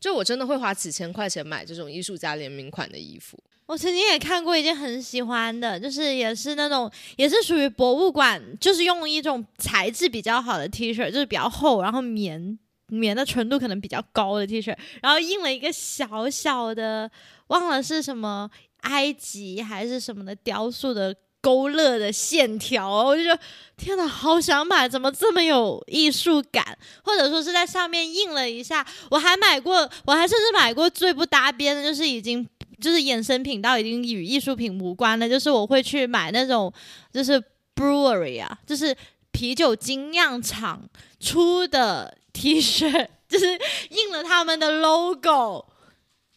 [0.00, 3.38] 就我真的会花几千块钱买这种艺术家联名款的衣服。
[3.66, 12.58] 我曾经也看过一件很喜欢的，就是也是那种也是属于博物馆，就是用一种材质比较好的 T 恤，就是比较厚，然后棉
[12.88, 17.10] 棉的纯度可能比较高的 T 恤，然后印了一个小小的，
[17.46, 18.50] 忘了是什么
[18.82, 23.40] 埃及还是什么的雕塑的勾勒的线条，我就觉得
[23.76, 26.78] 天哪，好想买，怎么这么有艺术感？
[27.02, 32.46] 或者说是在上面印了一下，我还买过，我还甚至买过最不搭边的，就是已经
[32.84, 36.70] 就是衍生品到已经与艺术品无关了，就是我会去买那种
[37.10, 37.42] 就是
[37.74, 38.94] brewery 啊，就是
[39.30, 40.82] 啤酒精酿厂
[41.18, 43.46] 出的 T 恤，就是
[43.88, 45.64] 印了他们的 logo，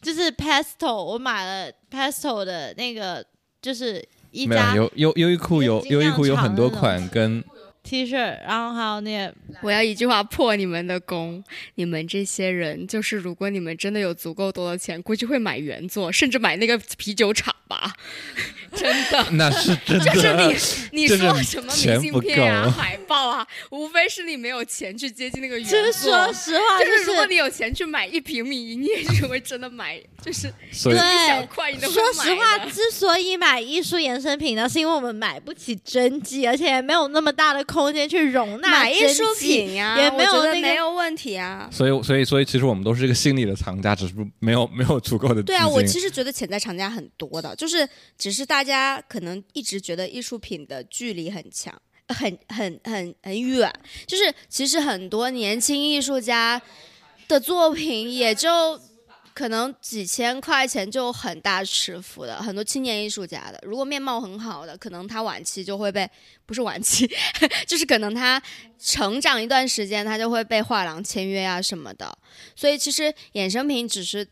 [0.00, 3.22] 就是 Pesto，我买了 Pesto 的那个
[3.60, 7.44] 就是一没有家优优优衣库有优衣库有很多款跟
[7.88, 8.16] T 恤，
[8.46, 11.42] 然后还有那个我要一句话破你们的功，
[11.76, 17.54] 你们这些人就是，如果你们真的有足够多的钱，估计会买原作，甚至买那个啤酒厂。
[17.68, 17.92] 吧。
[18.74, 20.88] 真的，那是真的 就是。
[20.92, 26.12] 你你说什么明信片啊、海报啊，无非是你没有钱去接近那个原就是作。
[26.12, 41.68] 说实话，就是如果你有钱去买一平米，你也是会真的买，就是所一对小块你都会说实话，之所以买艺术衍生品呢，是因为我们买不起真迹，而且也没有那么大的空间去容纳买艺术品呀、也没有那个没有问题啊。
[41.72, 45.46] 所以所以所以其实我们都是一个心理的藏家，只是没有没有足够的资金。
[45.46, 47.86] 对啊，我其实觉得潜在藏家很多的，就是
[48.16, 51.78] 只是大家可能一直觉得艺术品的距离很强。
[52.10, 53.70] 很很很很远，
[54.06, 56.58] 就是其实很多年轻艺术家
[57.28, 58.80] 的作品也就
[59.34, 66.08] 可能几千块钱就很大尺幅的，很多青年艺术家的，如果面貌很好的，可能他晚期就会被
[66.46, 67.06] 不是晚期，
[67.68, 68.42] 就是可能他
[68.78, 72.16] 成长一段时间，他就会被画廊签约啊什么的。
[72.56, 74.26] 所以其实衍生品只是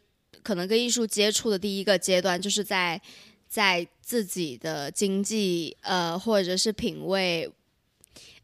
[0.47, 3.01] 可能跟艺术接触的第一个阶段，就是在
[3.49, 7.51] 在自己的经济呃或者是品味。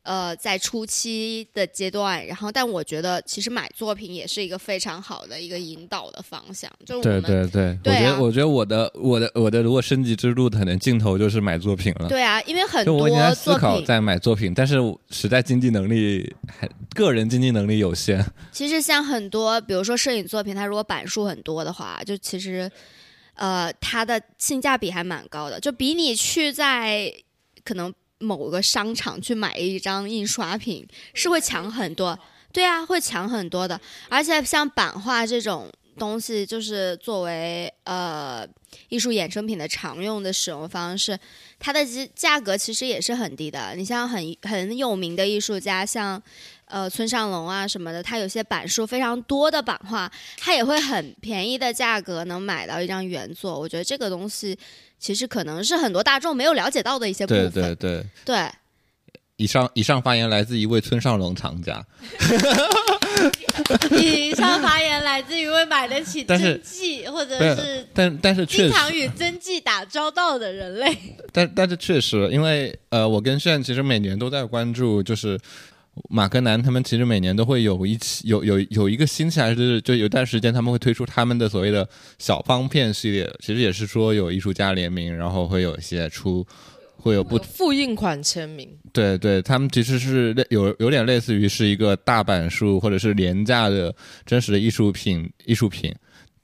[0.02, 6.68] 呃，在初期的阶段，然后，但我觉得其实买作品也是一个非常好的一个引导的方向。
[6.84, 12.08] 就我对们对对，对啊我觉得我觉得我的我的我的如果升级之路，可能尽头就是买作品了。
[12.08, 18.24] 对啊，因为很多思考在买作品，但是我实在经济能力还个人经济能力有限。
[18.50, 22.68] 其实像很多，比如说摄影作品，它如果版数很多的话，就其实，
[23.34, 27.12] 呃，它的性价比还蛮高的，就比你去在
[27.64, 27.92] 可能
[28.22, 32.18] 某个商场去买一张印刷品是会强很多。
[32.52, 33.80] 对啊，会强很多的。
[34.08, 38.46] 而且像版画这种东西，就是作为呃
[38.88, 41.18] 艺术衍生品的常用的使用方式，
[41.58, 43.74] 它的价价格其实也是很低的。
[43.74, 46.22] 你像很很有名的艺术家，像
[46.66, 53.58] 呃村上隆啊什么的，他有些版数非常多的版画，他也会很便宜的价格能买到一张原作。
[53.58, 54.58] 我觉得这个东西
[55.02, 57.50] 其实可能是很多大众没有了解到的一些部分。
[57.50, 58.48] 对对，对
[59.36, 61.84] 以上以上发言来自一位村上隆藏家，
[64.00, 70.96] 以上发言来自一位买得起真迹或者是但但是，经常与真迹打交道的人类。
[71.32, 75.36] 但但是确实，因为呃，我跟炫其实每年都在关注，就是
[76.08, 81.88] 马格南他们其实每年都会有一期有有有一个新起来，就是就有一段时间他们会推出他们的所谓的
[82.18, 86.46] 小方片系列，其实也是说有艺术家联名，然后会有一些出。
[86.94, 93.92] 会有不复印款签名，对对，他们其实是类有有点类似于是一个大版数或者是廉价的
[94.24, 95.92] 真实的艺术品艺术品，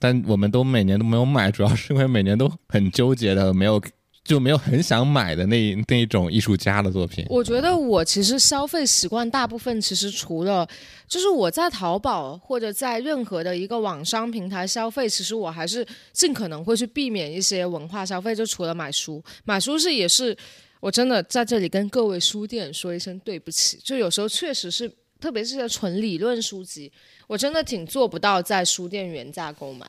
[0.01, 3.81] 但我们都每年都没有买，主要是因为每年都很纠结的，没有
[4.29, 7.25] 就没有很想买的那那一种艺术家的作品。
[7.31, 10.69] 我觉得我其实消费习惯大部分其实除了
[11.07, 20.37] 就是我在淘宝或者在任何的一个网商平台消费，其实我还是尽可能会去避免一些文化消费，就除了买书，买书是也是
[20.81, 26.93] 我真的在这里跟各位书店说一声对不起，就有时候确实是特别是些纯理论书籍，
[27.27, 29.89] 我真的挺做不到在书店原价购买。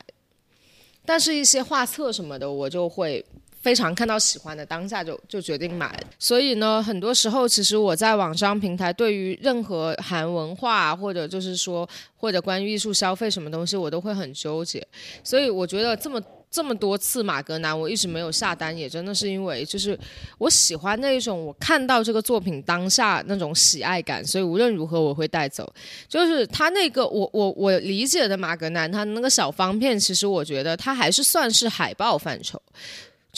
[1.06, 3.26] 但是，一些画册什么的，我就会
[3.62, 5.98] 非常看到喜欢的，当下就就决定买。
[6.18, 14.86] 所以呢，很多时候其实我在网商平台，对于任何韩文化或者就是说或者关于艺术消费什么东西，我都会很纠结。
[15.24, 16.22] 所以我觉得这么。
[16.52, 19.96] 这么多次马格南，我一直没有下单，也真的是因为就是
[20.40, 25.72] 我喜欢那一种我看到这个作品当下那种喜爱感，所以无论如何我会带走。
[26.08, 32.60] 就是他那个我我我理解的马格南，他那个小方片，其实我觉得它还是算是海报范畴，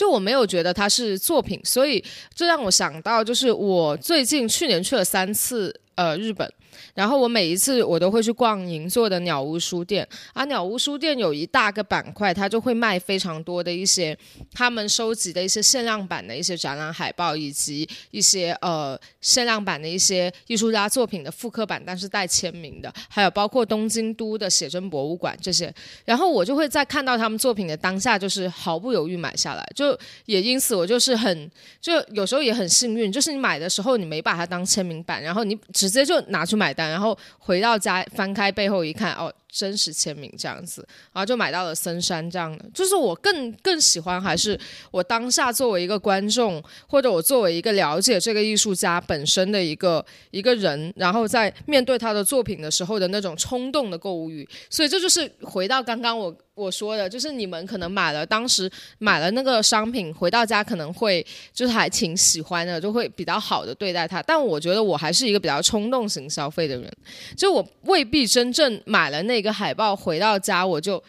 [0.02, 6.52] 就我没有觉得它是作品，所以这让我想到，就是我最近去年去了三次呃日本。
[6.94, 14.18] 然后我每一次我都会去逛银座的鸟屋书店，啊，鸟屋书店有一大个板块，它就会卖非常多的一些
[14.54, 25.74] 他们收集的一些限量版的一些展览海报，以及一些呃限量版的一些艺术家作品的复刻版，但是带签名的，还有包括东京都的写真博物馆这些。
[26.06, 31.50] 然后我就会在看到他们作品的当下，就是毫不犹豫买下来，就也因此我就是很
[31.80, 36.92] 就有时候也很幸运，就是你买的时候你没把它当签名版，然后你直接就拿去买单。
[36.92, 39.34] 然后回到家，翻开背后一看，哦。
[39.54, 40.82] 真实签名这样子，
[41.12, 42.66] 然后就买到了森山这样的。
[42.74, 44.58] 就是我更更喜欢，还是
[44.92, 54.48] 我当下作为一个观众，或者我作为一个了解这个艺术家本身的一个一个人，然后在面对他的作品的时候的那种冲动的购物欲。
[54.70, 64.24] 所以这就是回到刚刚我我说的，就是你们可能买了当时买了那个商品，回到家可能会就是还挺喜欢的，就会比较好的对待它。
[64.24, 66.90] 但我觉得我还是一个比较冲动型消费的人，
[67.36, 69.42] 就我未必真正买了那。
[69.42, 71.04] 个海报回到家，我就，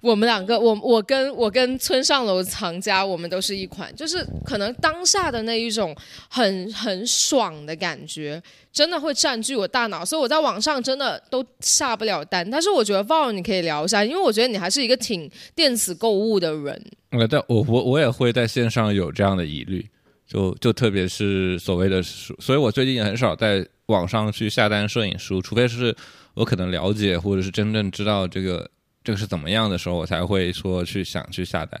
[0.00, 5.96] 我们两个，我我跟我跟村上楼藏家，我们都是一款，就是可能当下的那一种
[6.28, 8.42] 很很爽的感觉，
[8.72, 12.48] 真的会占据我大脑，所以我在网上真的都下不了单。
[12.50, 16.82] 但是我觉得 Val 你可以聊一下，因为我觉得你还是一个挺电子购物的人。
[17.12, 19.86] 我在我我我也会在线上有这样的疑虑，
[20.26, 25.94] 就就特别是所谓的书，所以我最近也很少在网上去下单摄影书，除非是。
[26.34, 28.70] 我可能了解，或者是真正知道这个
[29.08, 31.80] 这个是怎么样的时候，我才会说去想去下单。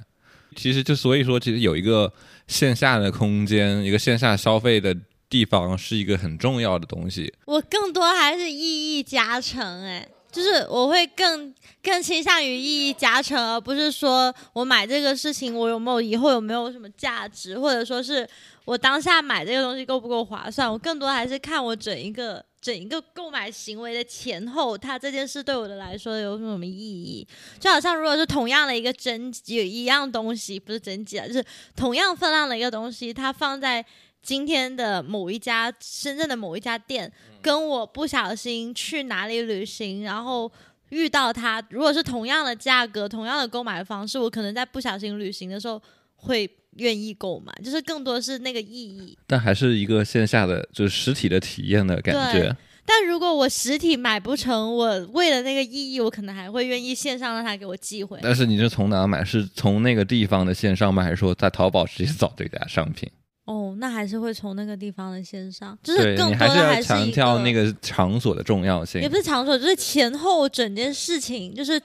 [0.56, 2.10] 其实就所以说，其实有一个
[2.46, 4.96] 线下的空间，一个线下消费的
[5.28, 7.30] 地方，是一个很重要的东西。
[7.44, 18.28] 我更多还是意义加成，哎，就是我会更更倾向于意义加成，而不是说我买这个事情我有没有以后有没有什么价值，或者说是
[18.64, 20.70] 我当下买这个东西够不够划算。
[20.70, 22.44] 我更多还是看我整一个。
[22.60, 27.26] 整一个购买行为的前后，它这件事对我的来说有什么意义？
[27.60, 31.42] 就好像如果是同样的一个真有一样东西，不是真迹啊，就是
[31.76, 33.82] 同样分量的一个东西，它放在
[34.22, 40.50] 今天的某一家深圳的某一家店，跟我不小心去哪里旅行，然后
[40.90, 45.82] 遇到它，如果是同样的价格、同样的购买方式，我可能在不小心旅行的时候
[46.16, 46.50] 会。
[46.76, 52.56] 愿意购买，就是更多是那个意义，但还是一个线下的，就是实体的体验的感觉。
[52.86, 58.20] 但如果我实体买不成，我为了那个意义，我可能还会愿意线上让他给我寄回。
[58.22, 59.24] 但是你是从哪买？
[59.24, 63.10] 是从那个地方的线上买，还是说在淘宝直接找这家商品？
[63.48, 69.00] 哦，那还是会从那个地方的线上，就是更多还是要强调那个场所的重要性。
[69.00, 71.80] 也不是场所，就是前后整件事情，就是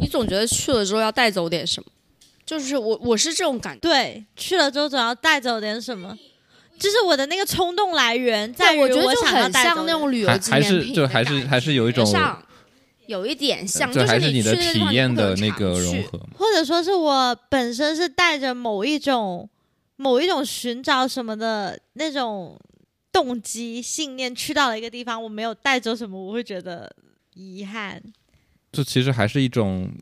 [0.00, 1.88] 你总觉得去了之后要带走点什么。
[2.44, 3.80] 就是我，我是这种感觉。
[3.80, 6.18] 对，去了之后总要带走点什么，
[6.80, 12.04] 就是我的那个冲动来源在于我觉得就很像那种旅游纪念品，还是就还是还是有一种
[13.06, 19.48] 有一点像，就是你的体验的那个融合，或者说是我本身是带着某一种
[19.98, 22.58] 某一种寻找什么的那种
[23.12, 26.90] 动机信念去到了一个地方，我没有带走什么，我会觉得
[27.34, 28.02] 遗憾。
[28.72, 29.92] 这其实还是一种。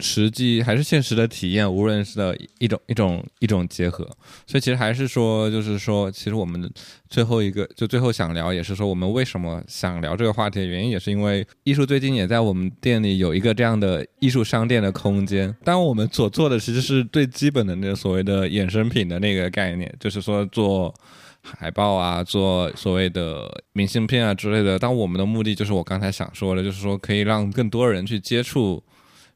[0.00, 4.04] 实际还是现实的体验，无论是的一种一种一种结合，
[4.46, 6.70] 所以其实还是说，就是说，其实我们
[7.10, 15.52] 最后一个就最后想聊，也是说我们为什么想聊这个话题的原因，也是因为艺术最近也在我们店里有一个这样的艺术商店的空间。
[15.64, 20.94] 当我们所做的其实是最基本的那个所谓的衍生品的那个概念，就是说做
[21.42, 24.78] 海报啊，做所谓的明信片啊之类的。
[24.78, 28.80] 当我们的目的就是我刚才想说的，就是说可以让更多人去接触。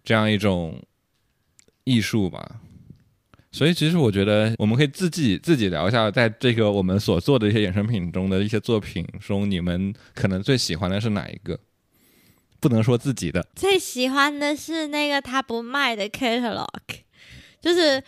[0.05, 0.83] 这样一种
[1.85, 2.61] 艺术吧，
[3.51, 11.59] 所以其实我觉得我们可以自己自己聊一下，在这个我们所做的一些衍生品中的一些作品中，你们可能最喜欢的是哪一个？
[12.61, 16.69] 不能说自己的，最喜欢的是那个他不卖的 catalog，
[17.61, 18.03] 就是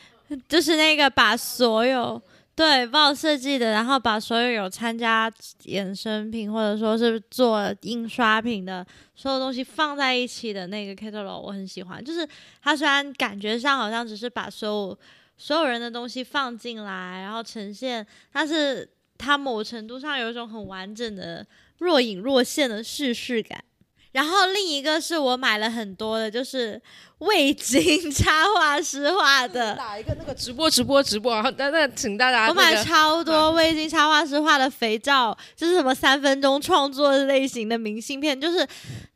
[0.49, 2.23] 就是那个把所有
[2.57, 5.29] 对，帮我设计的，然后把所有有参加
[5.65, 8.87] 衍生品或者说是做印刷品的
[9.17, 12.03] 所有东西放在一起的那个 catalog，我很喜欢。
[12.03, 12.27] 就是
[12.63, 14.99] 它虽然感觉上好像只是把所有
[15.37, 21.45] 所有人的东西放进来，然后呈现，但是它某程度上有一种很完整的
[21.79, 23.65] 若隐若现的叙事感。
[24.15, 26.81] 然后另一个是我买了很多的，就是
[27.19, 29.75] 味精插画师画的。
[29.75, 38.41] 打一个那个直播直播直播，然后那那请大家、我买超多味精插画师画的肥皂，就是什么三分钟创作类型的明信片。
[38.41, 38.65] 就是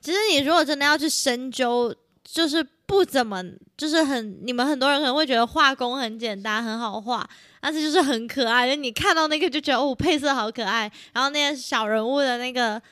[0.01, 1.95] 其实你如果真的要去深究，
[2.25, 3.41] 就是不怎么，
[3.77, 7.25] 就是很你们很多人可能会觉得画工很简单，很好画，
[7.61, 8.69] 但是就是很可爱。
[8.69, 12.83] 就你看到那个就觉得哦，配色好可爱，然后那些小人物的那个。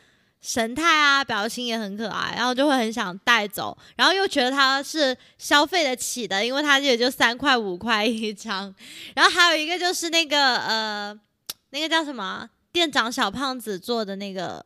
[0.40, 8.72] 神态啊，表情也很可爱，然后就会很想带走，然后又觉得它是消费得起的，因为它也就三块五块一张。
[9.14, 11.18] 然后还有一个就是那个呃，
[11.70, 14.64] 那个叫什么店长小胖子做的那个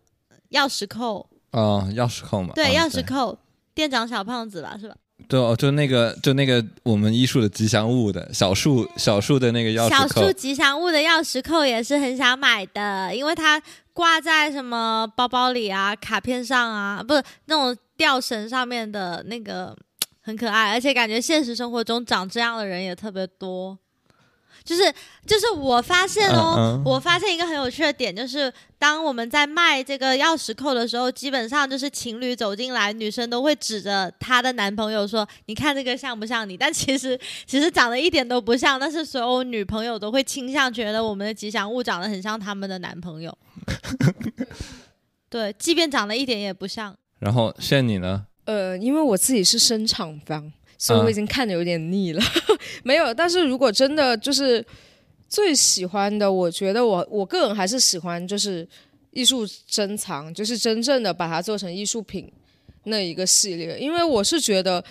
[0.51, 3.39] 钥匙扣嗯，钥匙扣嘛，对，啊钥匙扣，
[3.75, 4.95] 店长小胖子吧，是吧？
[5.29, 19.77] 对哦，就那个就那个我们医术的吉祥物的小树小树的那个钥匙扣小树，吉祥物的钥匙扣也是很想买的，因为它挂在什么包包里啊、卡片上啊，不是那种吊绳上面的那个
[20.21, 23.79] 很可爱，而且感觉现实生活中长这样的人也特别多。
[24.71, 24.95] 就是
[25.27, 43.37] 就是我发现哦，嗯嗯我发现一个很有趣的点，就是当我们在卖这个钥匙扣的时候，基本上就是情侣走进来，女生都会指着她的男朋友说：“你看这个像不像你？”但其实其实长得一点都不像，但是所有女朋友都会倾向觉得我们的吉祥物长得很像他们的男朋友。
[45.29, 46.97] 对，即便长得一点也不像。
[47.19, 48.25] 然后现你呢？
[48.45, 52.23] 呃，因为我自己是生产方，所以我已经看的有点腻了。
[52.82, 54.65] 没有，但是如果真的就是
[55.28, 58.66] 最喜欢的，我觉得我我个人还是喜欢就是
[59.11, 62.32] 艺术珍藏，就是真正的把它做成艺术品
[62.85, 64.82] 那一个系列，因为我是觉得。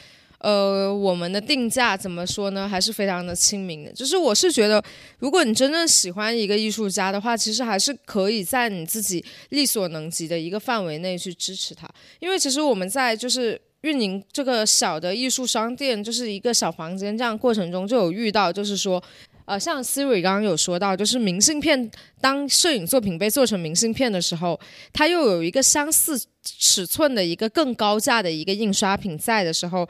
[0.41, 2.65] 呃，我们的定价怎么说呢？
[2.65, 3.91] 还是非常的亲民的。
[3.91, 4.81] 就是我是觉得，
[5.17, 11.85] 如果你真正喜欢一个艺术家的话，其实还是可以在你自己力所能及的一个范围内去支持他。
[12.21, 19.01] 因为其实我们在就是运营这个小的艺术商店，就是一个小房间这样过程中，就有遇到，就是说，
[19.45, 21.89] 呃，像 Siri 刚刚有说到，就是明信片，
[22.19, 24.59] 当摄影作品被做成明信片的时候，
[24.91, 29.87] 它又有一个相似尺寸的一个更高价的一个印刷品在的时候，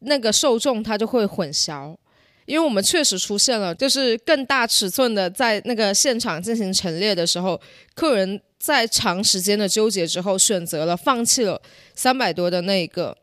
[0.00, 1.94] 那个受众它就会混淆。
[2.46, 7.60] 因为我们确实出现了，就是更大尺寸的，在那个现场进行陈列的时候，
[7.92, 11.60] 客人在长时间的纠结之后，选择了放弃了
[11.96, 13.16] 三百多的那个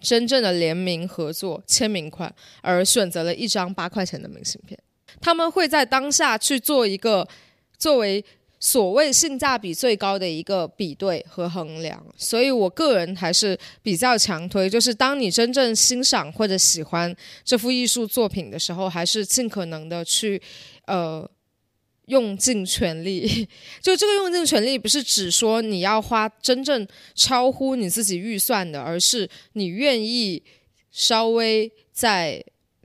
[0.00, 4.78] 真正的联名合作签名款，而选择了一张八块钱的明信片。
[5.20, 7.28] 他们会在当下去做一个
[7.78, 8.24] 作为
[8.58, 20.40] 所谓性价比最高的一个比对和衡量，所以我个人还是比较强推，就是当你真正欣赏或者喜欢这幅艺术作品的时候，还是尽可能的去
[20.86, 21.28] 呃
[22.10, 23.48] 用尽全力。
[23.80, 30.42] 就这个用尽全力，不是只说你要花真正超乎你自己预算的，而是你愿意
[30.90, 32.44] 稍微再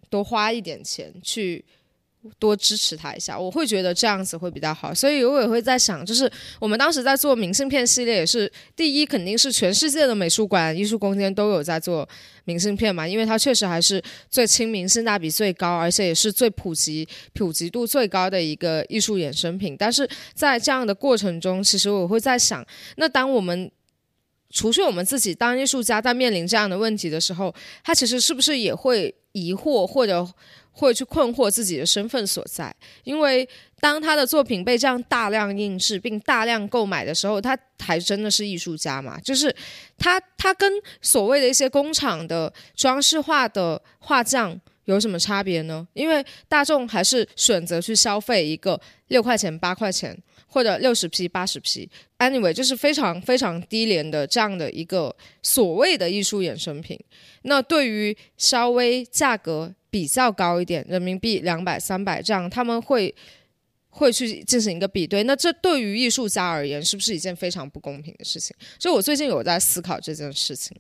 [0.10, 1.66] 多花一点钱去。
[2.40, 6.30] 多支持他一下，我会觉得这样子会比较好，所以我也会在想，就是
[6.60, 12.08] 我们当时在做明信片系列，也是第一肯定是全世界的美术馆、艺术空间都有在做
[12.46, 19.76] 明信片嘛，因为它确实还是最亲民、性价比最高，而且也是最普及、普及度最高的一个艺术衍生品。
[19.78, 22.66] 但是在这样的过程中，其实我会在想，
[22.98, 23.72] 那当我们
[24.50, 27.54] 除去我们自己当艺术家在面临这样的问题的时候，
[27.84, 30.28] 他其实是不是也会疑惑或者？
[30.76, 32.74] 会去困惑自己的身份所在，
[33.06, 33.48] 因为
[33.80, 39.18] 当他的作品被这样大量印制并大量购买的时候，他还真的是艺术家嘛？
[39.22, 39.56] 就是
[39.98, 40.70] 他他跟
[41.02, 45.88] 所谓的一些工厂的装饰画的画匠有什么差别呢？
[45.94, 57.00] 因为大众还是选择去消费一个六块钱、八块钱或者六十 P、八十 P，anyway，就是非常非常低廉的这样的一个所谓的艺术衍生品。
[57.44, 63.16] 那对于稍微价格比较高一点，人民币两百、三百这样，他们会
[63.88, 65.24] 会去进行一个比对。
[65.24, 68.54] 那这对于艺术家而言，是不是一件非常不公平的事情？
[68.78, 70.76] 所以我最近有在思考这件事情，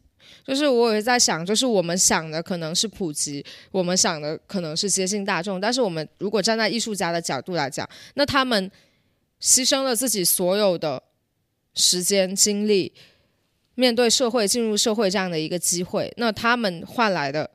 [0.46, 8.70] 就是我也在想，就是我们想的可能是普及，我们想的可能是接近大众，但是我们如果站在艺术家的角度来讲，那他们
[9.42, 11.02] 牺牲了自己所有的
[11.74, 12.92] 时间精力。
[13.78, 17.50] 面对社会、进入社会这样的一个机会，那他们换来的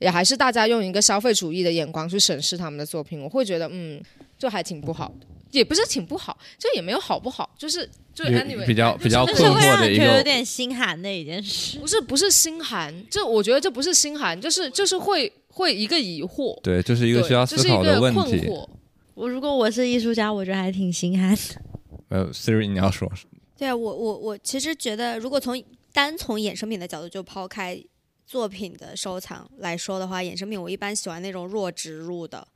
[0.00, 4.02] 也还是大家用一个消费主义的眼光去审视他们的作品，我会觉得嗯，
[4.36, 11.78] 就还挺不好的，也不是挺不好，就也没有好不好，就是就比 anyway 比较比较就是会困惑的一让人觉得有，点心寒的一件事。
[11.78, 18.20] 不是不是心寒，这我觉得这不是心寒，就是就是会会一个疑惑，对，就是一个需要思考的问题。
[18.20, 18.68] 困惑。
[19.14, 21.42] 我如果我是艺术家，我觉得还挺心寒的。
[22.08, 23.10] 呃，Siri，你要说，
[23.58, 25.62] 对啊，我我我其实觉得，如果从
[25.92, 27.78] 单从衍生品的角度，就抛开
[28.30, 32.46] 作品的收藏来说的话，衍生品我一般喜欢那种弱植入的，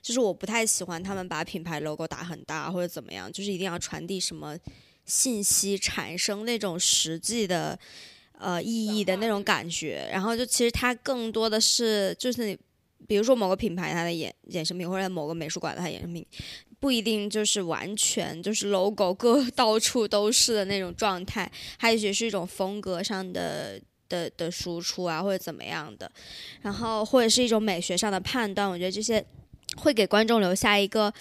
[0.00, 4.56] 就是我不太喜欢他们把品牌 logo 打很大或者怎么样，就是一定要传递什么
[5.04, 7.76] 信息，产生那种实际的
[8.38, 10.08] 呃意义的那种感觉。
[10.12, 12.56] 然后就其实它更多的是就是你。
[13.06, 16.24] 比如说某个品牌它的衍衍生品，或者某个美术馆它衍生品，
[16.80, 23.78] 不一定就是完全就是 logo 各 到处都是的那种状态，它也许是一种风格上的
[24.08, 26.10] 的的输出啊，或者怎么样的，
[26.62, 29.24] 然后或者是一种美学上的判断，我觉得这些
[29.76, 31.12] 会给观众留下一个。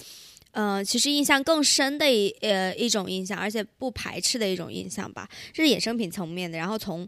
[0.51, 6.55] 呃，其实印象更深的一呃一种印象，而且不排斥的一种印象吧，这是衍生品层面的。
[6.59, 7.07] 然后从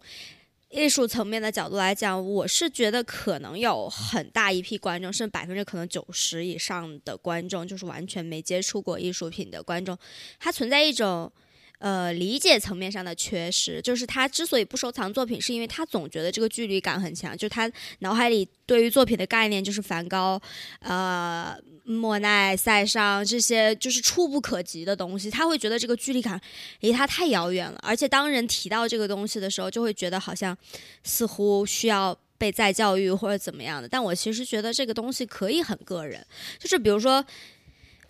[0.72, 9.96] 艺术层面的角度来讲，我是觉得可能有很大一批观众，甚至百分之可能九十以上的观众，就是完全没接触过艺术品的观众，
[10.40, 11.32] 他存在一种。
[11.80, 17.70] 呃，理解层面上的缺失，就是他之所以不收藏作品，是因为他总觉得这个距离感很强，就他
[18.00, 20.42] 脑海里对于作品的概念就是梵高、
[20.80, 26.40] 呃、莫奈、塞尚这些就是触不可及的东西，他会觉得这个距离感
[26.80, 30.58] 离他太遥远了，而且当人提到这个东西的时候，就会觉得好像
[31.04, 33.88] 似乎需要被再教育或者怎么样的。
[33.88, 36.26] 但我其实觉得这个东西可以很个人，
[36.58, 37.24] 就是比如说，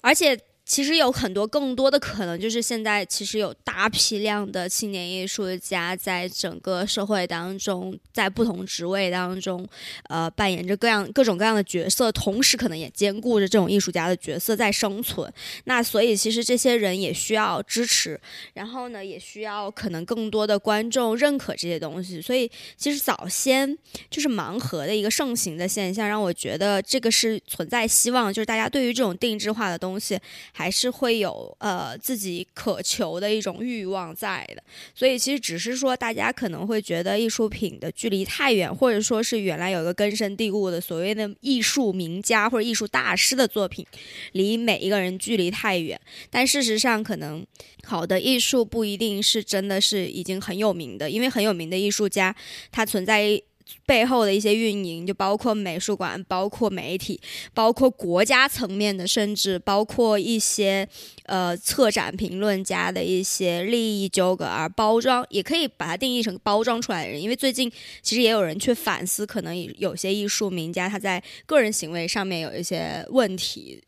[0.01, 0.39] 而且。
[0.65, 9.67] 其实有很多更多的可能，就是现在其实有大批量的青年艺术家在整个社会当中，在不同职位当中，
[10.09, 15.31] 呃，扮演着各样各种各样的角色，同时可能也兼顾着这种艺术家的角色在生存。
[15.65, 18.19] 那所以其实这些人也需要支持，
[18.55, 22.19] 然后呢，也需要可能更多的观众认可这些东西。
[22.19, 23.77] 所以其实早先
[24.09, 30.19] 就是盲盒的一个盛行的现象，让我觉得这个是存在希望，就是大家对于这种定制化的东西。
[30.57, 34.63] 还是会有呃自己渴求的一种欲望在的，
[34.95, 43.85] 所以其实只是说大家可能会觉得艺术品的距离太远，或者说是原来有一个根深蒂固的所谓的艺术名家或者艺术大师的作品，
[44.31, 45.99] 离每一个人距离太远。
[46.29, 47.45] 但事实上，可能
[47.83, 52.33] 好的艺术不一定是真的是已经很有名的，因为很有名的艺术家，
[52.71, 53.41] 他存在。
[53.85, 57.19] 背后的一些运营，就包括美术馆，包括媒体，
[57.53, 60.87] 包括国家层面的，甚至包括一些
[61.25, 67.21] 呃策展评论家的一些利益纠葛，而包装也可以把它定义成包装出来的人。
[67.21, 67.71] 因为最近
[68.01, 73.81] 其实也有人去反思，可能有些艺术名家他在个人行为上面有一些问题，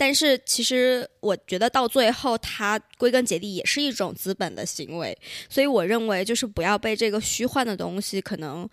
[0.00, 5.14] 但是其实我觉得到最后，它归根结底也是一种资本的行为。
[5.50, 8.66] 所以我认为，就是不要被这个虚幻的东西可能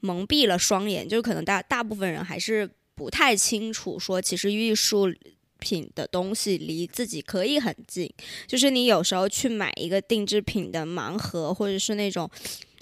[0.00, 5.10] 蒙蔽了双眼，就是可能大大部分人还是不太清楚，说其实艺术
[5.58, 8.12] 品的东西离自己可以很近。
[8.46, 12.30] 就是你有时候去买一个定制品的盲盒，或者是那种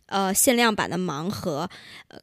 [0.07, 1.71] 呃限量版的盲盒，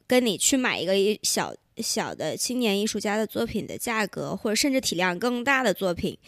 [0.06, 6.18] 跟你去买一个一小小的青年艺术家的作品的价格，或者甚至体量更大的作品。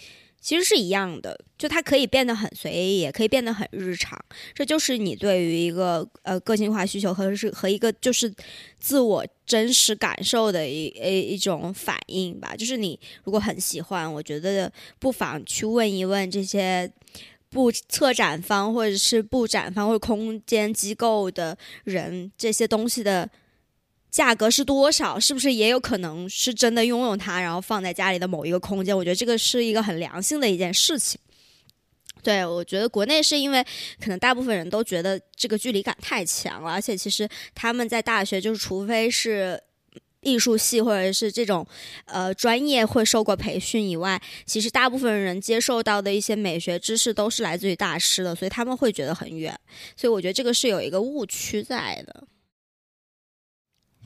[0.40, 4.18] 其实是一样的，就它可以变得很随意，也可以变得很日常。
[4.52, 8.34] 这就是你对于一个呃个性化需求和是和一个就是
[8.80, 12.56] 自我真实感受的一一一种反应吧。
[12.56, 16.92] 就是你如果很喜欢，我觉得不妨去问一问这些
[17.48, 23.30] 布策展方或者是布展方或空间机构的人，这些东西的。
[24.12, 25.18] 价格是多少？
[25.18, 28.94] 是不是也有可能是真的拥有它，然后放在家里的某一个空间？
[28.94, 31.18] 我觉得这个是一个很良性的一件事情。
[32.22, 33.64] 对我觉得国内是因为
[33.98, 39.60] 可能大部分人都觉得这个距离感太强了，而且其实他们在大学就是除非是
[40.20, 41.66] 艺术系或者是这种
[42.04, 49.58] 呃专业会受过培训以外，其实大部分人接受到的一些美学知识都是来自于大师的，所以他们会觉得很远。
[49.96, 52.28] 所以我觉得这个是有一个误区在的。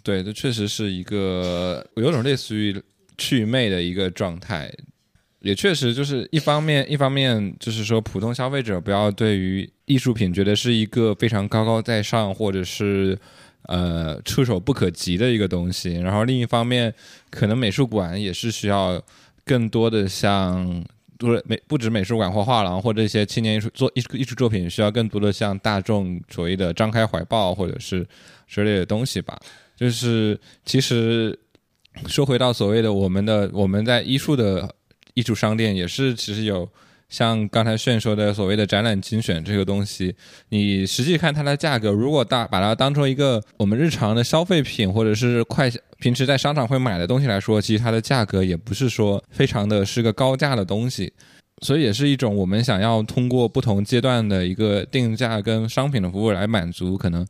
[0.07, 2.81] 对，这确实是一个有种类似于
[3.19, 4.73] 祛魅的一个状态，
[5.41, 13.19] 也确实就是一方面，一方面就是说普通消费者不要对于艺术品觉得是一个非常高高在上或者是
[13.63, 16.95] 呃触手不可及的一个东西，然后另一方面，
[17.29, 19.03] 可能美术馆也是需要
[19.45, 20.85] 更多的像。
[21.19, 28.07] 不是美不止美术馆或画廊或者一些青年艺术作艺术艺术作品，需要更多的向大众所谓的张开怀抱或者是
[28.47, 29.41] 之类的东西吧。
[29.77, 31.39] 就是其实
[32.07, 34.75] 说回到所谓的我们的我们在艺术的
[35.15, 36.69] 艺术商店，也是其实有
[37.09, 40.15] 像刚才炫说的所谓的展览精选这个东西，
[40.49, 51.13] 你实际看它的价格，如果大把它当做一个我们日常的消费品或者是快平时在商场会买的东西来说，其实它的价格也不是说非常的是个高价的东西。
[51.63, 57.27] 所以也是一种我们想要通过不同阶段的一个定价跟商品的服务来满足可能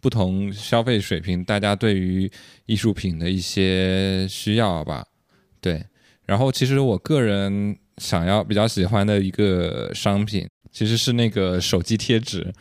[0.00, 2.30] 不同消费水平大家对于
[2.66, 5.04] 艺术品的一些需要吧。
[5.60, 5.84] 对，
[6.24, 12.52] 然后其实我个人想要比较喜欢的一个商品，其实是那个手机贴纸，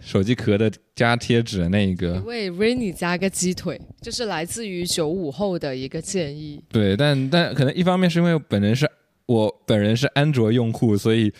[0.00, 2.20] 手机壳的加贴纸的那一个。
[2.20, 6.62] 为 Rainy 加个鸡腿，就是来自于九五后的一个建议。
[6.68, 8.90] 对，但但可能一方面是因为本人是。
[9.30, 11.32] 我本人是安卓用户，所以，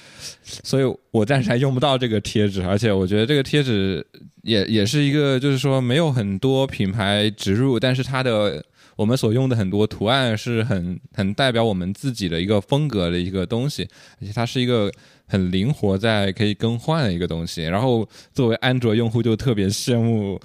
[0.63, 4.07] 所以我暂时还用不到这个贴纸，而且我觉得这个贴纸
[4.43, 8.65] 也也是一个，就是说没有很多品牌植入，但是它的
[8.95, 13.83] 我们所用的很多图案是很很代表我们自己的一个风格的一个东西，
[14.21, 14.89] 而且它是一个
[15.27, 17.65] 很灵活在可以更换的一个东西。
[17.65, 20.41] 然后作为安卓用户就特别羡慕。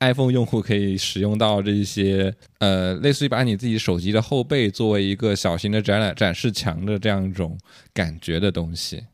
[0.00, 7.56] iPhone 用户可以使用到这些，呃，类似于把你自己手机的后背作为一个小型的展览展示墙的这样一种
[7.94, 9.04] 感觉的东西，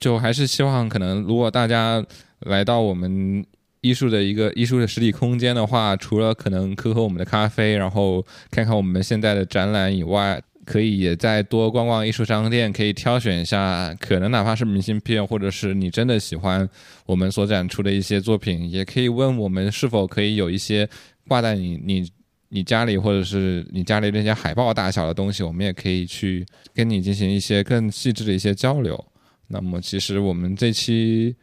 [0.00, 2.04] 就还是希望可能如果大家
[2.40, 3.44] 来到我们
[3.80, 10.42] 艺术的一个艺术的实体空间的话，除了可能喝喝我们的咖啡，然后看看我们现在的展览以外。
[10.68, 16.68] 可以也再多逛逛艺术商店，可以挑选一下，可能哪怕是明信片，或者是你真的喜欢
[17.06, 20.86] 我们所展出的一些作品，也可以问我们是否可以有一些
[21.26, 22.12] 挂在你你
[22.50, 29.02] 你家里，或者是你家里那些海报大小的东西，我们也可以去跟你进行一些更细致的一些交流。
[29.46, 31.34] 那么，其实我们这期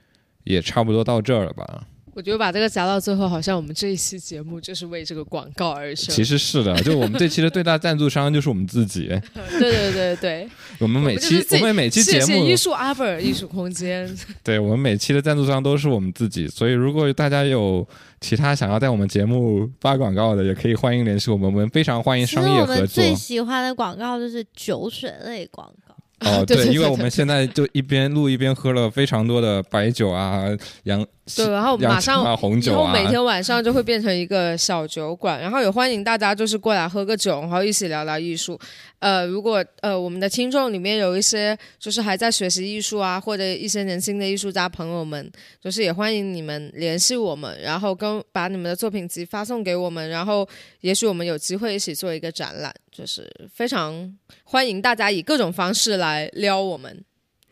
[0.43, 1.88] 也差不多到这儿了吧。
[2.16, 6.16] 我觉得把这个夹到最后，好像我们这一期节目就是为这个广告而生。
[6.16, 9.08] 其实是的，就我们这期的最大赞助商就是我们自己。
[9.60, 14.10] 对对对对， 我们每期我们每期节目艺术阿尔艺术空间。
[14.42, 17.86] 对我们每期的赞助商都是我们自己，所以如果大家有
[18.22, 22.88] 其他想要在我们节目发广告的，也可以欢迎联系我们，我们非常欢迎商业合作。
[22.88, 25.94] 最喜欢的广告就是酒水类广告。
[26.22, 30.46] 哦，对，因为我们现在就一边录一边喝了非常多的白酒啊，
[30.84, 38.60] 洋对，然后马上红酒啊，每天晚上就会变成一个小酒馆，然后也欢迎大家就是过来喝个酒，然后一起聊聊艺术。
[38.99, 50.47] 呃，如果呃我们的听众里面有一些就是还在学习艺术啊，或者一些年轻的艺术家朋友们，就是也欢迎你们联系我们，然后跟把你们的作品集发送给我们，然后
[50.81, 57.03] 也许我们有机会一起做一个展览，就是非常欢迎大家以各种方式来撩我们，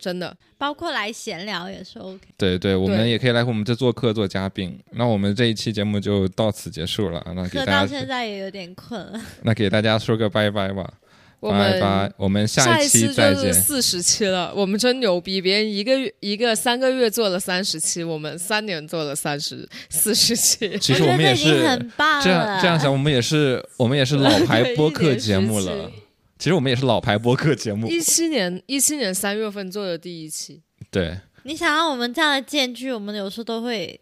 [0.04, 2.20] 真的，包括来闲聊也是 OK。
[2.36, 4.78] 对对，我们也可以来我们这做客做嘉宾。
[4.90, 10.92] 那我们这一期节目就到此结束了，那给大家到现在也有点困了， 那给大家说个拜拜吧。
[11.40, 15.42] 拜拜我们下一期再见四十期了，我们真牛逼！
[15.42, 20.76] 别人一个月一个三个月做了三十期，我们三年做了三十四十期。
[20.80, 25.90] 其实我们也是很棒，这样这样想，我们也是我们也是老牌 播客节目了。
[26.44, 27.88] 其实我们也是老牌播客节目。
[27.88, 30.60] 一七年一七年三月份做的第一期。
[30.90, 31.18] 对。
[31.44, 33.98] 你想要我们这样的间距，我们有时候都会，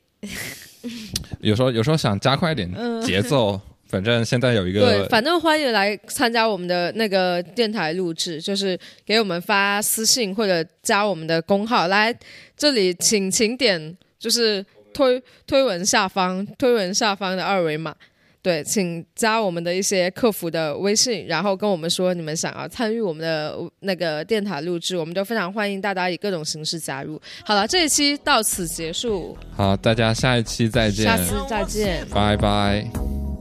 [1.38, 2.68] 有时候有时候想加快一点
[3.00, 3.60] 节奏。
[3.86, 12.12] 反正现在有一个对，反正欢迎来参加我们的那个电台录制，就是给我们发私信或者加我们的公号来
[12.56, 17.94] 这里，请请点就是推推文下方推文下方的二维码，
[18.41, 27.19] 对，请加我们的一些客服的微信，然后跟我们说你们想要参与我们的那个电台录制，我们都非常欢迎大家以各种形式加入。
[27.43, 32.87] 好了，这一期到此结束，好，大家下一期再见，下次再见，拜拜。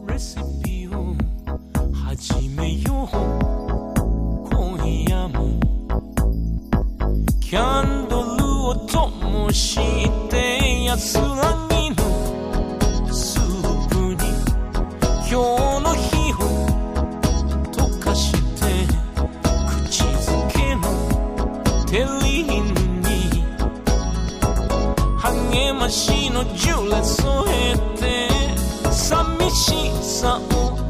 [0.09, 1.15] レシピを
[1.93, 4.77] 始めよう今
[5.09, 5.61] 夜も
[7.41, 9.77] キャンドルを灯し
[10.31, 11.70] て安らぎ
[25.82, 28.30] ましのジュレ添えて
[28.92, 30.81] 寂しさを